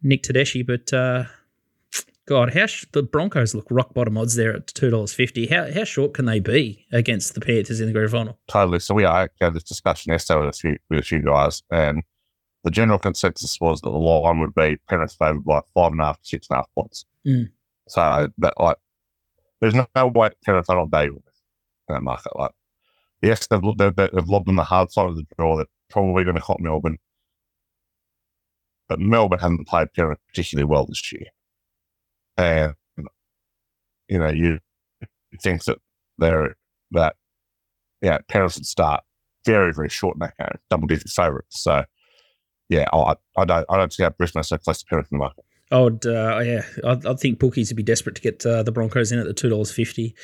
Nick 0.01 0.23
Tedeschi, 0.23 0.65
but 0.65 0.93
uh, 0.93 1.25
God, 2.27 2.55
how 2.55 2.67
sh- 2.67 2.87
the 2.93 3.03
Broncos 3.03 3.53
look 3.53 3.67
rock 3.69 3.95
bottom 3.95 4.17
odds 4.17 4.37
there 4.37 4.55
at 4.55 4.69
two 4.69 4.91
dollars 4.91 5.13
fifty. 5.13 5.49
How 5.49 5.73
how 5.73 5.83
short 5.83 6.15
can 6.15 6.27
they 6.27 6.39
be 6.39 6.87
against 6.93 7.35
the 7.35 7.41
Panthers 7.41 7.81
in 7.81 7.89
the 7.89 7.93
grand 7.93 8.13
final? 8.13 8.39
Totally. 8.47 8.79
So 8.79 8.95
we 8.95 9.03
had 9.03 9.29
this 9.41 9.65
discussion 9.65 10.13
yesterday 10.13 10.47
with 10.47 10.55
a 10.55 10.59
few 10.59 10.77
with 10.89 11.01
a 11.01 11.03
few 11.03 11.21
guys, 11.21 11.65
and 11.69 12.05
the 12.63 12.71
general 12.71 13.01
consensus 13.01 13.61
was 13.61 13.81
that 13.81 13.91
the 13.91 13.99
line 13.99 14.39
would 14.39 14.55
be 14.55 14.77
Penrith 14.89 15.17
favoured 15.19 15.45
by 15.45 15.63
five 15.75 15.91
and 15.91 16.01
a 16.01 16.05
half, 16.05 16.21
six 16.23 16.47
and 16.49 16.55
a 16.55 16.59
half 16.59 16.69
points. 16.77 17.07
Mm. 17.27 17.49
So 17.89 18.29
that 18.39 18.55
like, 18.59 18.77
there's 19.65 19.75
no, 19.75 19.87
no 19.97 20.09
way 20.09 20.31
are 20.47 20.79
on 20.79 20.91
day 20.91 21.09
with 21.09 21.23
in 21.89 21.95
that 21.95 22.03
market. 22.03 22.37
Like, 22.37 22.51
yes, 23.23 23.47
they've, 23.47 23.63
they've, 23.79 23.97
they've 23.97 24.29
lobbed 24.29 24.49
on 24.49 24.57
the 24.57 24.65
hard 24.65 24.93
side 24.93 25.09
of 25.09 25.17
the 25.17 25.27
draw. 25.39 25.57
They're 25.57 25.67
probably 25.89 26.25
going 26.25 26.37
to 26.37 26.43
hot 26.43 26.61
Melbourne, 26.61 26.99
but 28.89 29.01
Melbourne 29.01 29.39
haven't 29.39 29.69
played 29.69 29.93
Penrith 29.95 30.19
particularly 30.29 30.69
well 30.69 30.85
this 30.85 31.11
year. 31.13 31.27
and 32.37 32.75
you 34.09 34.19
know 34.19 34.29
you 34.29 34.59
think 35.41 35.65
that 35.65 35.79
they're 36.19 36.57
that 36.91 37.17
yeah 38.03 38.19
Penrith 38.29 38.57
would 38.57 38.67
start 38.67 39.03
very 39.47 39.73
very 39.73 39.89
short 39.89 40.17
in 40.17 40.21
that 40.21 40.37
game, 40.39 40.59
double 40.69 40.87
digit 40.87 41.09
favourites. 41.09 41.63
So 41.63 41.85
yeah, 42.69 42.87
I, 42.93 43.15
I 43.39 43.47
don't 43.47 43.65
I 43.71 43.79
don't 43.79 43.93
see 43.95 44.03
how 44.03 44.11
Brisbane 44.11 44.41
are 44.41 44.45
so 44.45 44.59
close 44.59 44.81
to 44.81 44.87
Penrith 44.87 45.09
in 45.11 45.19
the 45.19 45.25
market. 45.25 45.45
I 45.71 45.81
would, 45.81 46.05
uh, 46.07 46.41
yeah, 46.41 46.63
I, 46.85 46.99
I 47.05 47.15
think 47.15 47.39
bookies 47.39 47.71
would 47.71 47.77
be 47.77 47.83
desperate 47.83 48.15
to 48.17 48.23
get 48.23 48.45
uh, 48.45 48.63
the 48.63 48.73
Broncos 48.73 49.13
in 49.13 49.19
at 49.19 49.27
the 49.27 49.33
two 49.33 49.49
dollars 49.49 49.73
fifty, 49.73 50.15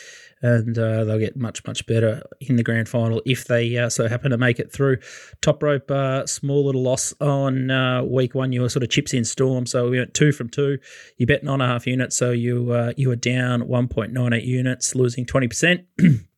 and 0.43 0.79
uh, 0.79 1.05
they'll 1.05 1.19
get 1.19 1.37
much 1.37 1.67
much 1.67 1.87
better 1.87 2.23
in 2.41 2.57
the 2.57 2.63
grand 2.63 2.89
final 2.89 3.23
if 3.25 3.47
they 3.47 3.77
uh, 3.79 3.89
so 3.89 4.07
happen 4.07 4.31
to 4.31 4.39
make 4.39 4.59
it 4.59 4.71
through. 4.71 4.99
Top 5.41 5.63
rope, 5.63 5.91
uh, 5.91 6.27
small 6.27 6.67
little 6.67 6.83
loss 6.83 7.15
on 7.21 7.71
uh, 7.71 8.03
week 8.05 8.35
one. 8.35 8.53
You 8.53 8.61
were 8.61 8.69
sort 8.69 8.83
of 8.83 8.91
chips 8.91 9.15
in 9.15 9.25
storm, 9.25 9.67
so 9.67 9.89
we 9.89 9.99
went 9.99 10.13
two 10.15 10.33
from 10.33 10.51
two. 10.51 10.79
You 11.17 11.27
bet 11.27 11.43
nine 11.43 11.55
and 11.55 11.63
a 11.63 11.67
half 11.67 11.87
units, 11.87 12.17
so 12.17 12.33
you 12.33 12.93
you 12.97 13.09
were 13.09 13.17
down 13.17 13.67
one 13.67 13.89
point 13.89 14.13
nine 14.13 14.33
eight 14.35 14.45
units, 14.45 14.95
losing 14.95 15.25
twenty 15.25 15.49
percent. 15.49 15.87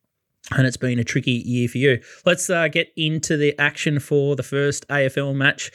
and 0.51 0.67
it's 0.67 0.77
been 0.77 0.99
a 0.99 1.05
tricky 1.05 1.43
year 1.45 1.69
for 1.69 1.79
you. 1.79 2.03
Let's 2.27 2.51
uh, 2.51 2.69
get 2.69 2.93
into 2.97 3.37
the 3.37 3.59
action 3.59 4.01
for 4.01 4.35
the 4.35 4.43
first 4.43 4.87
AFL 4.89 5.35
match 5.35 5.71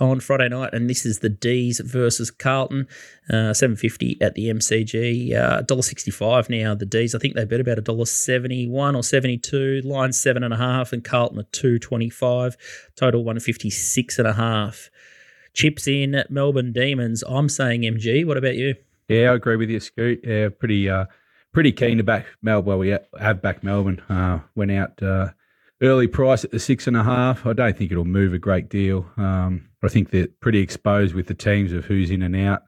on 0.00 0.20
Friday 0.20 0.48
night, 0.48 0.74
and 0.74 0.90
this 0.90 1.06
is 1.06 1.20
the 1.20 1.30
D's 1.30 1.80
versus 1.80 2.30
Carlton, 2.30 2.86
uh, 3.32 3.54
seven 3.54 3.76
fifty 3.76 4.18
at 4.20 4.34
the 4.34 4.50
MCG, 4.50 5.34
uh, 5.34 5.62
dollar 5.62 5.82
sixty 5.82 6.10
five 6.10 6.50
now. 6.50 6.74
The 6.74 6.86
D's, 6.86 7.14
I 7.14 7.18
think 7.18 7.34
they 7.34 7.44
bet 7.44 7.60
about 7.60 7.78
a 7.78 7.82
dollar 7.82 8.04
seventy 8.04 8.66
one 8.66 8.94
or 8.94 9.02
seventy 9.02 9.38
two. 9.38 9.80
Line 9.84 10.12
seven 10.12 10.42
and 10.42 10.52
a 10.52 10.58
half, 10.58 10.92
and 10.92 11.02
Carlton 11.02 11.38
at 11.38 11.52
two 11.52 11.78
twenty 11.78 12.10
five. 12.10 12.56
Total 12.96 13.24
one 13.24 13.40
fifty 13.40 13.70
six 13.70 14.18
and 14.18 14.28
a 14.28 14.34
half. 14.34 14.90
Chips 15.54 15.88
in 15.88 16.22
Melbourne 16.28 16.72
Demons. 16.72 17.24
I'm 17.26 17.48
saying 17.48 17.82
MG. 17.82 18.24
What 18.24 18.36
about 18.36 18.54
you? 18.54 18.76
Yeah, 19.08 19.32
I 19.32 19.34
agree 19.34 19.56
with 19.56 19.70
you, 19.70 19.80
Scoot. 19.80 20.20
Yeah, 20.22 20.50
pretty 20.50 20.88
uh, 20.88 21.06
pretty 21.52 21.72
keen 21.72 21.98
to 21.98 22.04
back 22.04 22.26
Melbourne. 22.42 22.78
We 22.78 22.96
have 23.18 23.42
back 23.42 23.62
Melbourne. 23.62 24.00
Uh, 24.08 24.40
went 24.54 24.70
out 24.70 25.02
uh, 25.02 25.30
early 25.82 26.06
price 26.06 26.44
at 26.44 26.50
the 26.50 26.58
six 26.58 26.86
and 26.86 26.96
a 26.96 27.02
half. 27.02 27.46
I 27.46 27.52
don't 27.52 27.76
think 27.76 27.90
it'll 27.90 28.04
move 28.04 28.34
a 28.34 28.38
great 28.38 28.68
deal. 28.68 29.10
Um, 29.16 29.68
I 29.82 29.88
think 29.88 30.10
they're 30.10 30.28
pretty 30.40 30.60
exposed 30.60 31.14
with 31.14 31.26
the 31.26 31.34
teams 31.34 31.72
of 31.72 31.86
who's 31.86 32.10
in 32.10 32.22
and 32.22 32.36
out. 32.36 32.62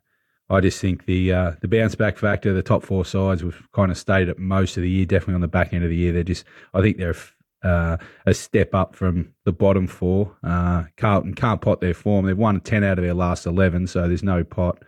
I 0.51 0.61
just 0.61 0.81
think 0.81 1.07
the 1.07 1.33
uh, 1.33 1.53
the 1.62 1.69
bounce 1.69 1.95
back 1.95 2.19
factor, 2.19 2.53
the 2.53 2.62
top 2.62 2.83
four 2.83 3.05
sides, 3.05 3.43
we've 3.43 3.62
kind 3.73 3.91
of 3.91 3.97
stayed 3.97 4.29
at 4.29 4.39
most 4.39 4.77
of 4.77 4.83
the 4.83 4.91
year. 4.91 5.07
Definitely 5.07 5.35
on 5.35 5.41
the 5.41 5.49
back 5.49 5.73
end 5.73 5.85
of 5.85 5.91
the 5.91 5.97
year, 5.97 6.12
they're 6.12 6.25
just. 6.25 6.45
I 6.75 6.83
think 6.83 6.99
they're 6.99 7.15
uh, 7.62 7.97
a 8.27 8.35
step 8.35 8.75
up 8.75 8.95
from 8.95 9.33
the 9.45 9.53
bottom 9.53 9.87
four. 9.87 10.37
Uh, 10.43 10.85
Carlton 10.97 11.35
can't 11.35 11.61
pot 11.61 11.81
their 11.81 11.95
form. 11.95 12.27
They've 12.27 12.37
won 12.37 12.61
ten 12.61 12.85
out 12.85 12.99
of 12.99 13.05
their 13.05 13.15
last 13.15 13.47
eleven, 13.47 13.87
so 13.87 14.07
there's 14.09 14.23
no 14.23 14.45
pot, 14.45 14.83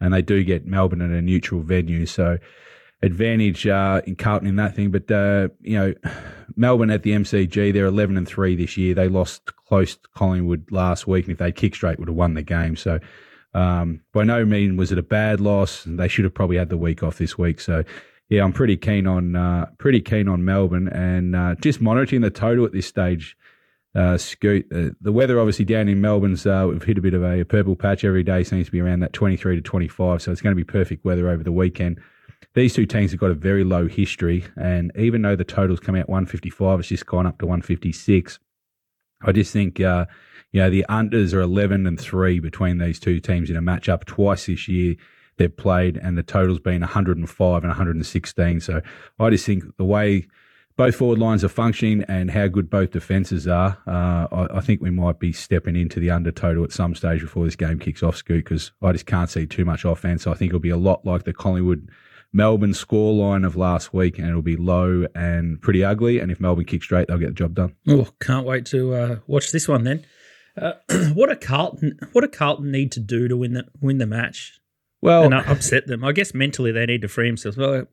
and 0.00 0.14
they 0.14 0.22
do 0.22 0.42
get 0.42 0.64
Melbourne 0.64 1.02
at 1.02 1.10
a 1.10 1.20
neutral 1.20 1.60
venue. 1.60 2.06
So 2.06 2.38
advantage 3.02 3.66
uh, 3.66 4.02
in 4.06 4.16
Carlton 4.16 4.48
in 4.48 4.56
that 4.56 4.74
thing. 4.74 4.90
But 4.90 5.10
uh, 5.10 5.48
you 5.60 5.78
know, 5.78 5.94
Melbourne 6.56 6.90
at 6.90 7.02
the 7.02 7.12
MCG, 7.12 7.72
they're 7.72 7.86
eleven 7.86 8.16
and 8.16 8.26
three 8.26 8.56
this 8.56 8.76
year. 8.76 8.94
They 8.94 9.08
lost 9.08 9.54
close 9.68 9.96
to 9.96 10.08
Collingwood 10.14 10.70
last 10.70 11.06
week, 11.06 11.26
and 11.26 11.32
if 11.32 11.38
they 11.38 11.52
kick 11.52 11.74
straight, 11.74 11.98
would 11.98 12.08
have 12.08 12.16
won 12.16 12.34
the 12.34 12.42
game. 12.42 12.76
So. 12.76 13.00
Um, 13.52 14.02
by 14.12 14.22
no 14.22 14.44
means 14.44 14.78
was 14.78 14.92
it 14.92 14.98
a 14.98 15.02
bad 15.02 15.40
loss. 15.40 15.82
They 15.84 16.06
should 16.06 16.24
have 16.24 16.32
probably 16.32 16.56
had 16.56 16.68
the 16.68 16.76
week 16.76 17.02
off 17.02 17.18
this 17.18 17.36
week. 17.36 17.60
So, 17.60 17.82
yeah, 18.28 18.44
I'm 18.44 18.52
pretty 18.52 18.76
keen 18.76 19.08
on 19.08 19.34
uh, 19.34 19.66
pretty 19.76 20.00
keen 20.00 20.28
on 20.28 20.44
Melbourne 20.44 20.86
and 20.86 21.34
uh, 21.34 21.56
just 21.56 21.80
monitoring 21.80 22.22
the 22.22 22.30
total 22.30 22.64
at 22.64 22.70
this 22.70 22.86
stage. 22.86 23.36
Uh, 23.92 24.16
Scoot, 24.16 24.66
uh, 24.72 24.90
the 25.00 25.10
weather 25.10 25.40
obviously 25.40 25.64
down 25.64 25.88
in 25.88 26.00
Melbourne's 26.00 26.46
uh, 26.46 26.66
we've 26.70 26.80
hit 26.80 26.96
a 26.96 27.00
bit 27.00 27.12
of 27.12 27.24
a, 27.24 27.40
a, 27.40 27.44
purple 27.44 27.74
patch 27.74 28.04
every 28.04 28.22
day. 28.22 28.44
Seems 28.44 28.66
to 28.66 28.70
be 28.72 28.80
around 28.80 29.00
that 29.00 29.12
23 29.12 29.56
to 29.56 29.62
25, 29.62 30.22
so 30.22 30.30
it's 30.30 30.40
going 30.40 30.52
to 30.52 30.56
be 30.56 30.62
perfect 30.62 31.04
weather 31.04 31.28
over 31.28 31.42
the 31.42 31.50
weekend 31.50 32.00
these 32.54 32.74
two 32.74 32.86
teams 32.86 33.12
have 33.12 33.20
got 33.20 33.30
a 33.30 33.34
very 33.34 33.64
low 33.64 33.86
history, 33.86 34.44
and 34.56 34.90
even 34.96 35.22
though 35.22 35.36
the 35.36 35.44
totals 35.44 35.80
come 35.80 35.94
out 35.94 36.08
155, 36.08 36.80
it's 36.80 36.88
just 36.88 37.06
gone 37.06 37.26
up 37.26 37.38
to 37.38 37.46
156. 37.46 38.38
I 39.22 39.32
just 39.32 39.52
think, 39.52 39.80
uh, 39.80 40.06
you 40.52 40.60
know, 40.60 40.70
the 40.70 40.84
unders 40.88 41.32
are 41.32 41.40
11 41.40 41.86
and 41.86 42.00
three 42.00 42.40
between 42.40 42.78
these 42.78 42.98
two 42.98 43.20
teams 43.20 43.50
in 43.50 43.56
a 43.56 43.62
matchup 43.62 44.04
twice 44.04 44.46
this 44.46 44.66
year. 44.66 44.96
They've 45.36 45.54
played, 45.54 45.96
and 45.96 46.18
the 46.18 46.22
total's 46.22 46.58
been 46.58 46.80
105 46.80 47.62
and 47.62 47.68
116. 47.68 48.60
So 48.60 48.80
I 49.18 49.30
just 49.30 49.46
think 49.46 49.64
the 49.76 49.84
way 49.84 50.26
both 50.76 50.96
forward 50.96 51.18
lines 51.18 51.44
are 51.44 51.48
functioning 51.48 52.04
and 52.08 52.30
how 52.30 52.46
good 52.48 52.68
both 52.68 52.90
defences 52.90 53.46
are, 53.46 53.78
uh, 53.86 54.26
I, 54.32 54.56
I, 54.56 54.60
think 54.60 54.80
we 54.80 54.90
might 54.90 55.18
be 55.18 55.32
stepping 55.32 55.76
into 55.76 56.00
the 56.00 56.10
under 56.10 56.32
total 56.32 56.64
at 56.64 56.72
some 56.72 56.94
stage 56.94 57.20
before 57.20 57.44
this 57.44 57.56
game 57.56 57.78
kicks 57.78 58.02
off, 58.02 58.16
Scoot, 58.16 58.44
because 58.44 58.72
I 58.80 58.92
just 58.92 59.04
can't 59.04 59.28
see 59.28 59.46
too 59.46 59.66
much 59.66 59.84
offense. 59.84 60.26
I 60.26 60.32
think 60.32 60.50
it'll 60.50 60.60
be 60.60 60.70
a 60.70 60.78
lot 60.78 61.04
like 61.04 61.24
the 61.24 61.34
Collingwood 61.34 61.90
Melbourne 62.32 62.72
scoreline 62.72 63.44
of 63.44 63.56
last 63.56 63.92
week, 63.92 64.18
and 64.18 64.28
it'll 64.28 64.42
be 64.42 64.56
low 64.56 65.06
and 65.14 65.60
pretty 65.60 65.84
ugly. 65.84 66.18
And 66.20 66.30
if 66.30 66.40
Melbourne 66.40 66.64
kick 66.64 66.82
straight, 66.82 67.08
they'll 67.08 67.18
get 67.18 67.28
the 67.28 67.34
job 67.34 67.54
done. 67.54 67.74
Oh, 67.88 68.08
can't 68.20 68.46
wait 68.46 68.66
to 68.66 68.94
uh, 68.94 69.16
watch 69.26 69.52
this 69.52 69.66
one 69.66 69.84
then. 69.84 70.04
Uh, 70.56 70.72
what 71.14 71.30
a 71.30 71.36
Carlton! 71.36 71.98
What 72.12 72.24
a 72.24 72.28
Carlton 72.28 72.70
need 72.70 72.92
to 72.92 73.00
do 73.00 73.28
to 73.28 73.36
win 73.36 73.54
the 73.54 73.64
win 73.80 73.98
the 73.98 74.06
match? 74.06 74.60
Well, 75.02 75.24
and 75.24 75.34
upset 75.34 75.86
them. 75.86 76.04
I 76.04 76.12
guess 76.12 76.34
mentally 76.34 76.72
they 76.72 76.84
need 76.84 77.00
to 77.02 77.08
free 77.08 77.28
themselves. 77.28 77.56
Well, 77.56 77.86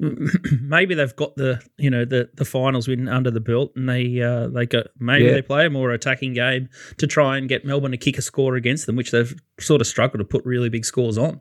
maybe 0.60 0.94
they've 0.94 1.16
got 1.16 1.34
the 1.34 1.60
you 1.76 1.90
know 1.90 2.04
the 2.04 2.30
the 2.34 2.44
finals 2.44 2.86
win 2.86 3.08
under 3.08 3.30
the 3.30 3.40
belt, 3.40 3.72
and 3.74 3.88
they 3.88 4.20
uh, 4.22 4.48
they 4.48 4.64
go 4.66 4.84
maybe 4.98 5.24
yeah. 5.24 5.32
they 5.32 5.42
play 5.42 5.66
a 5.66 5.70
more 5.70 5.90
attacking 5.90 6.34
game 6.34 6.68
to 6.98 7.06
try 7.06 7.38
and 7.38 7.48
get 7.48 7.64
Melbourne 7.64 7.90
to 7.90 7.96
kick 7.96 8.18
a 8.18 8.22
score 8.22 8.54
against 8.54 8.86
them, 8.86 8.96
which 8.96 9.10
they've 9.10 9.34
sort 9.58 9.80
of 9.80 9.86
struggled 9.86 10.20
to 10.20 10.24
put 10.24 10.44
really 10.44 10.68
big 10.68 10.84
scores 10.84 11.18
on. 11.18 11.40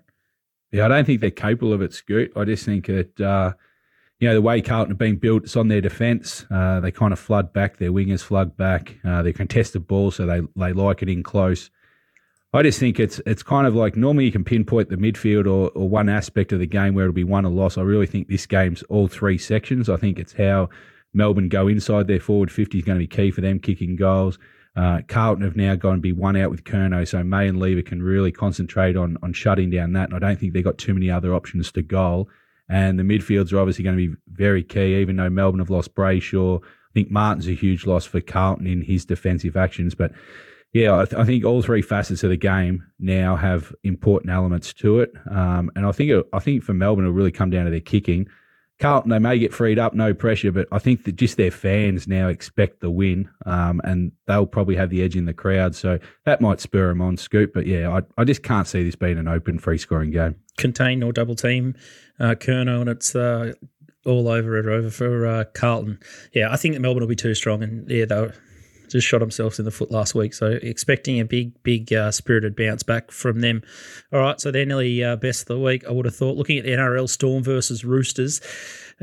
Yeah, 0.74 0.86
I 0.86 0.88
don't 0.88 1.06
think 1.06 1.22
they're 1.22 1.30
capable 1.30 1.72
of 1.72 1.84
it, 1.84 1.94
Scoot. 1.94 2.34
I 2.36 2.46
just 2.46 2.66
think 2.66 2.88
that, 2.88 3.22
uh, 3.22 3.54
you 4.20 4.28
know, 4.28 4.34
the 4.34 4.42
way 4.42 4.60
Carlton 4.60 4.92
have 4.92 4.98
been 4.98 5.18
built, 5.18 5.44
it's 5.44 5.56
on 5.56 5.68
their 5.68 5.82
defence. 5.82 6.48
Uh, 6.50 6.80
they 6.80 6.92
kind 6.92 7.14
of 7.14 7.20
flood 7.20 7.54
back, 7.54 7.78
their 7.78 7.92
wingers 7.92 8.22
flood 8.22 8.58
back. 8.58 8.98
Uh, 9.06 9.22
they 9.22 9.34
contest 9.34 9.74
the 9.74 9.80
ball, 9.80 10.10
so 10.10 10.26
they, 10.26 10.42
they 10.56 10.74
like 10.74 11.04
it 11.04 11.10
in 11.10 11.22
close. 11.22 11.70
I 12.56 12.64
just 12.64 12.80
think 12.80 13.00
it's 13.00 13.20
it's 13.26 13.42
kind 13.42 13.66
of 13.66 13.76
like 13.76 13.96
normally 13.96 14.26
you 14.26 14.32
can 14.32 14.44
pinpoint 14.44 14.90
the 14.90 14.96
midfield 14.96 15.46
or, 15.46 15.70
or 15.70 15.90
one 15.90 16.08
aspect 16.08 16.52
of 16.52 16.60
the 16.60 16.68
game 16.68 16.94
where 16.94 17.06
it'll 17.06 17.14
be 17.14 17.24
won 17.24 17.46
or 17.46 17.52
loss. 17.52 17.78
I 17.78 17.82
really 17.82 18.06
think 18.06 18.28
this 18.28 18.46
game's 18.46 18.84
all 18.84 19.08
three 19.08 19.40
sections. 19.40 19.90
I 19.90 19.98
think 19.98 20.20
it's 20.20 20.34
how 20.34 20.70
Melbourne 21.14 21.50
go 21.50 21.68
inside 21.68 22.08
their 22.08 22.20
forward 22.20 22.52
50 22.52 22.80
is 22.80 22.86
going 22.86 22.98
to 22.98 23.04
be 23.04 23.08
key 23.08 23.32
for 23.32 23.42
them 23.42 23.60
kicking 23.60 23.96
goals. 23.96 24.38
Uh, 24.76 25.02
Carlton 25.08 25.44
have 25.44 25.56
now 25.56 25.76
gone 25.76 25.96
to 25.96 26.02
be 26.02 26.12
one 26.12 26.36
out 26.36 26.50
with 26.50 26.64
Curnow, 26.64 27.08
so 27.08 27.24
May 27.24 27.48
and 27.48 27.60
Lever 27.60 27.84
can 27.84 28.02
really 28.02 28.32
concentrate 28.32 28.96
on 28.96 29.18
on 29.22 29.34
shutting 29.34 29.70
down 29.70 29.94
that. 29.94 30.10
And 30.10 30.16
I 30.16 30.20
don't 30.20 30.40
think 30.40 30.54
they've 30.54 30.64
got 30.64 30.78
too 30.78 30.94
many 30.94 31.10
other 31.12 31.34
options 31.34 31.72
to 31.74 31.82
goal. 31.82 32.30
And 32.70 32.98
the 32.98 33.04
midfields 33.04 33.54
are 33.54 33.60
obviously 33.60 33.84
going 33.84 33.98
to 33.98 34.10
be 34.10 34.16
very 34.32 34.64
key, 34.64 34.96
even 34.96 35.18
though 35.18 35.30
Melbourne 35.30 35.60
have 35.60 35.70
lost 35.70 35.94
Brayshaw. 35.94 36.62
I 36.64 36.92
think 36.94 37.12
Martin's 37.12 37.48
a 37.48 37.54
huge 37.54 37.86
loss 37.86 38.06
for 38.06 38.22
Carlton 38.22 38.68
in 38.68 38.82
his 38.82 39.06
defensive 39.06 39.58
actions. 39.58 39.96
But 39.96 40.12
yeah, 40.72 40.98
I, 40.98 41.06
th- 41.06 41.22
I 41.22 41.26
think 41.26 41.46
all 41.46 41.62
three 41.62 41.82
facets 41.82 42.24
of 42.24 42.30
the 42.30 42.38
game 42.38 42.84
now 43.00 43.36
have 43.36 43.74
important 43.84 44.32
elements 44.32 44.74
to 44.76 45.02
it. 45.02 45.12
Um, 45.30 45.72
and 45.76 45.86
I 45.86 45.92
think 45.92 46.10
it, 46.10 46.26
I 46.34 46.40
think 46.40 46.64
for 46.64 46.74
Melbourne, 46.74 47.06
it'll 47.06 47.14
really 47.14 47.32
come 47.32 47.50
down 47.50 47.66
to 47.66 47.72
their 47.72 47.80
kicking. 47.80 48.28
Carlton, 48.84 49.12
they 49.12 49.20
may 49.20 49.40
get 49.40 49.54
freed 49.54 49.80
up, 49.80 49.94
no 49.94 50.14
pressure, 50.14 50.52
but 50.52 50.68
I 50.70 50.78
think 50.78 51.06
that 51.06 51.16
just 51.16 51.38
their 51.38 51.52
fans 51.52 52.06
now 52.06 52.28
expect 52.28 52.82
the 52.82 52.92
win, 52.92 53.30
um, 53.46 53.80
and 53.86 54.12
they'll 54.28 54.46
probably 54.46 54.76
have 54.76 54.90
the 54.90 55.02
edge 55.02 55.16
in 55.16 55.24
the 55.24 55.34
crowd. 55.34 55.74
So 55.74 56.00
that 56.26 56.42
might 56.42 56.60
spur 56.60 56.90
them 56.90 57.00
on, 57.00 57.16
Scoot. 57.16 57.54
But 57.54 57.66
yeah, 57.66 57.90
I, 57.90 58.02
I 58.22 58.26
just 58.26 58.44
can't 58.44 58.68
see 58.68 58.84
this 58.84 58.98
being 58.98 59.18
an 59.18 59.30
open, 59.30 59.58
free 59.58 59.78
scoring 59.78 60.12
game. 60.12 60.36
Contain 60.58 61.02
or 61.02 61.14
double 61.14 61.34
team 61.34 61.76
uh, 62.20 62.36
Curnow, 62.36 62.82
and 62.82 62.90
it's 62.90 63.16
uh, 63.16 63.54
all 64.06 64.28
over 64.28 64.58
it 64.58 64.66
over 64.66 64.90
for 64.90 65.28
uh, 65.28 65.46
Carlton. 65.54 65.98
Yeah, 66.34 66.52
I 66.52 66.58
think 66.58 66.78
Melbourne 66.78 67.04
will 67.04 67.08
be 67.08 67.16
too 67.16 67.36
strong, 67.36 67.64
and 67.64 67.90
yeah, 67.90 68.04
they'll 68.04 68.34
just 68.94 69.08
shot 69.08 69.20
themselves 69.20 69.60
in 69.60 69.66
the 69.66 69.72
foot 69.72 69.92
last 69.92 70.16
week. 70.16 70.34
So 70.34 70.58
expecting 70.62 71.20
a 71.20 71.26
big, 71.26 71.62
big 71.64 71.92
uh, 71.92 72.12
spirited 72.12 72.56
bounce 72.56 72.84
back 72.84 73.12
from 73.12 73.42
them. 73.42 73.62
All 74.14 74.20
right, 74.20 74.40
so 74.40 74.52
they're 74.52 74.66
nearly 74.66 75.04
uh, 75.04 75.16
best 75.18 75.42
of 75.42 75.48
the 75.48 75.60
week. 75.60 75.84
I 75.86 75.92
would 75.92 76.06
have 76.06 76.16
thought. 76.16 76.38
Looking 76.38 76.60
at 76.60 76.64
the 76.64 76.72
NRL 76.72 77.10
Storm 77.10 77.44
versus 77.44 77.84
Roosters, 77.84 78.40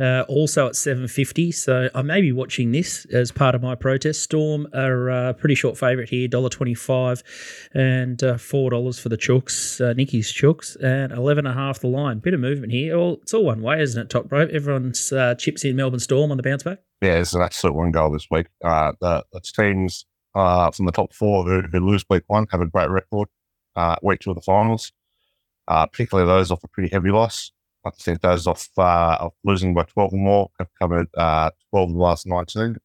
uh, 0.01 0.25
also 0.29 0.67
at 0.67 0.77
750. 0.77 1.53
So 1.53 1.91
I 1.95 2.03
may 2.03 2.21
be 2.21 2.33
watching 2.33 2.73
this 2.73 3.05
as 3.07 3.31
part 3.31 3.55
of 3.55 3.63
my 3.63 3.75
protest. 3.75 4.23
Storm 4.23 4.67
are 4.73 5.11
a 5.11 5.17
uh, 5.17 5.33
pretty 5.35 5.55
short 5.55 5.77
favourite 5.77 6.09
here, 6.09 6.29
$1.25 6.29 7.23
and 7.75 8.23
uh, 8.23 8.35
$4 8.35 9.01
for 9.01 9.09
the 9.09 9.17
Chooks, 9.17 9.81
uh, 9.81 9.93
Nicky's 9.93 10.33
Chooks, 10.33 10.77
and 10.83 11.13
11.5 11.13 11.81
the 11.81 11.89
line. 11.89 12.19
Bit 12.19 12.35
of 12.35 12.41
movement 12.41 12.73
here. 12.73 12.97
All, 12.97 13.19
it's 13.23 13.35
all 13.35 13.45
one 13.45 13.61
way, 13.61 13.81
isn't 13.83 14.01
it, 14.01 14.09
top 14.09 14.33
rope? 14.33 14.51
Everyone's 14.51 15.13
uh, 15.13 15.35
chips 15.35 15.65
in 15.65 15.77
Melbourne 15.77 16.01
Storm 16.01 16.31
on 16.31 16.37
the 16.37 16.43
bounce 16.43 16.63
back. 16.63 16.79
Yeah, 17.03 17.15
it's 17.15 17.35
an 17.35 17.43
absolute 17.43 17.75
one 17.75 17.91
goal 17.91 18.11
this 18.11 18.27
week. 18.31 18.47
Uh, 18.65 18.93
the, 19.01 19.25
the 19.33 19.41
teams 19.41 20.07
uh, 20.35 20.71
from 20.71 20.87
the 20.87 20.93
top 20.93 21.13
four 21.13 21.45
who, 21.45 21.63
who, 21.63 21.81
lose 21.81 22.05
week 22.09 22.25
one 22.29 22.47
have 22.51 22.61
a 22.61 22.67
great 22.67 22.89
record 22.89 23.29
uh, 23.77 23.97
week 24.03 24.21
two 24.21 24.31
of 24.31 24.37
the 24.37 24.43
finals, 24.43 24.93
particularly 25.67 26.27
those 26.27 26.51
off 26.51 26.63
a 26.65 26.69
pretty 26.69 26.89
heavy 26.89 27.11
loss. 27.11 27.53
Those 28.21 28.47
off, 28.47 28.69
uh, 28.77 29.17
off 29.21 29.35
losing 29.45 29.75
by 29.75 29.85
12 29.85 30.13
or 30.13 30.17
more 30.17 30.51
have 30.59 30.69
covered 30.79 31.09
uh, 31.17 31.51
12 31.71 31.91
of 31.91 31.95
the 31.95 32.03
last 32.03 32.27
19. 32.27 32.77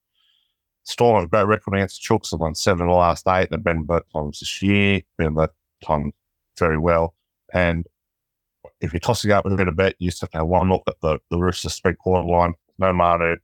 Storm 0.83 1.15
have 1.15 1.25
a 1.25 1.27
great 1.27 1.47
record 1.47 1.73
against 1.73 2.01
the 2.01 2.13
Chooks. 2.13 2.29
They've 2.29 2.39
won 2.39 2.55
seven 2.55 2.87
of 2.87 2.91
the 2.91 2.97
last 2.97 3.27
eight. 3.27 3.49
They've 3.49 3.63
been 3.63 3.83
both 3.83 4.03
times 4.13 4.39
this 4.39 4.61
year, 4.61 5.01
been 5.17 5.33
both 5.33 5.49
times 5.83 6.13
very 6.57 6.77
well. 6.77 7.15
And 7.53 7.85
if 8.81 8.93
you're 8.93 8.99
tossing 8.99 9.31
up 9.31 9.45
a 9.45 9.55
bit 9.55 9.67
of 9.67 9.75
bet, 9.75 9.95
you 9.99 10.09
just 10.09 10.21
have 10.21 10.29
to 10.31 10.37
have 10.39 10.47
one 10.47 10.69
look 10.69 10.83
at 10.87 10.99
the, 11.01 11.19
the 11.31 11.37
Roosters 11.37 11.79
three 11.79 11.95
quarter 11.95 12.27
line. 12.27 12.53
No 12.77 12.93
Manu, 12.93 13.37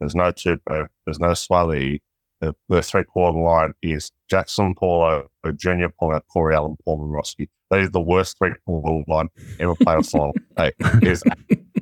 there's 0.00 0.14
no 0.14 0.32
Tupou, 0.32 0.88
there's 1.04 1.20
no 1.20 1.34
Swally. 1.34 2.02
The, 2.40 2.54
the 2.68 2.82
three 2.82 3.04
quarter 3.04 3.38
line 3.38 3.74
is 3.82 4.10
Jaxson 4.30 4.76
Paulo, 4.76 5.28
Junior 5.56 5.90
Paulo, 5.98 6.20
Corey 6.32 6.54
Allan, 6.54 6.76
Paul 6.84 7.00
Momirovski. 7.00 7.48
That 7.70 7.80
is 7.80 7.90
the 7.90 8.00
worst 8.00 8.38
three 8.38 8.52
quarter 8.64 9.04
line 9.08 9.28
ever 9.58 9.74
played 9.74 9.98
a 9.98 10.02
final. 10.02 10.32
Hey, 10.56 10.72
it 10.80 11.04
is 11.04 11.22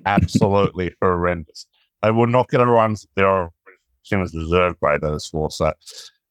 absolutely 0.04 0.94
horrendous. 1.00 1.66
They 2.02 2.10
will 2.10 2.26
not 2.26 2.48
get 2.48 2.60
a 2.60 2.66
run. 2.66 2.96
They 3.16 3.22
are 3.22 3.50
Simmons 4.02 4.32
deserved 4.32 4.80
by 4.80 4.98
those 4.98 5.26
four. 5.26 5.50
So, 5.50 5.72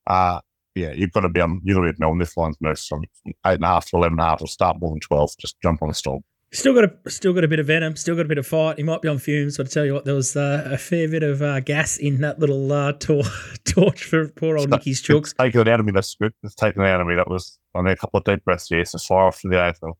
uh, 0.07 0.41
yeah, 0.75 0.91
you've 0.91 1.11
got 1.11 1.21
to 1.21 1.29
be 1.29 1.41
on. 1.41 1.61
You've 1.63 1.77
got 1.77 1.85
to 1.85 1.93
be 1.93 2.03
on 2.03 2.17
this 2.17 2.37
line's 2.37 2.57
most 2.61 2.87
from 2.87 3.03
eight 3.25 3.33
and 3.43 3.63
a 3.63 3.67
half 3.67 3.89
to 3.89 3.97
eleven 3.97 4.19
and 4.19 4.21
a 4.21 4.29
half. 4.29 4.41
Or 4.41 4.47
start 4.47 4.77
more 4.79 4.91
than 4.91 4.99
twelve. 4.99 5.31
Just 5.39 5.59
jump 5.61 5.81
on 5.81 5.89
the 5.89 5.93
stall. 5.93 6.23
Still 6.57 6.73
got 6.73 6.85
a 6.85 7.11
still 7.11 7.33
got 7.33 7.43
a 7.43 7.47
bit 7.47 7.59
of 7.59 7.67
venom, 7.67 7.95
still 7.95 8.15
got 8.15 8.25
a 8.25 8.27
bit 8.27 8.39
of 8.39 8.47
fight. 8.47 8.77
He 8.77 8.83
might 8.83 9.03
be 9.03 9.07
on 9.07 9.19
fumes, 9.19 9.57
but 9.57 9.67
I 9.67 9.69
tell 9.69 9.85
you 9.85 9.93
what, 9.93 10.05
there 10.05 10.15
was 10.15 10.35
uh, 10.35 10.63
a 10.65 10.75
fair 10.75 11.07
bit 11.07 11.21
of 11.21 11.39
uh, 11.39 11.59
gas 11.59 11.97
in 11.97 12.21
that 12.21 12.39
little 12.39 12.73
uh, 12.73 12.93
tor- 12.93 13.21
torch 13.63 14.05
for 14.05 14.29
poor 14.29 14.57
old 14.57 14.71
Nicky's 14.71 14.99
chooks. 14.99 15.35
Taking 15.37 15.61
it 15.61 15.67
out 15.67 15.79
of 15.79 15.85
me, 15.85 15.91
that's 15.91 16.15
good. 16.15 16.33
It's 16.41 16.55
taken 16.55 16.81
it 16.81 16.87
out 16.87 16.99
of 16.99 17.05
me. 17.05 17.13
That 17.13 17.29
was 17.29 17.59
I 17.75 17.83
need 17.83 17.91
a 17.91 17.95
couple 17.95 18.17
of 18.17 18.23
deep 18.23 18.43
breaths. 18.43 18.71
Yes, 18.71 18.93
to 18.93 18.97
fire 18.97 19.27
off 19.27 19.39
to 19.41 19.49
the 19.49 19.55
AFL. 19.55 19.93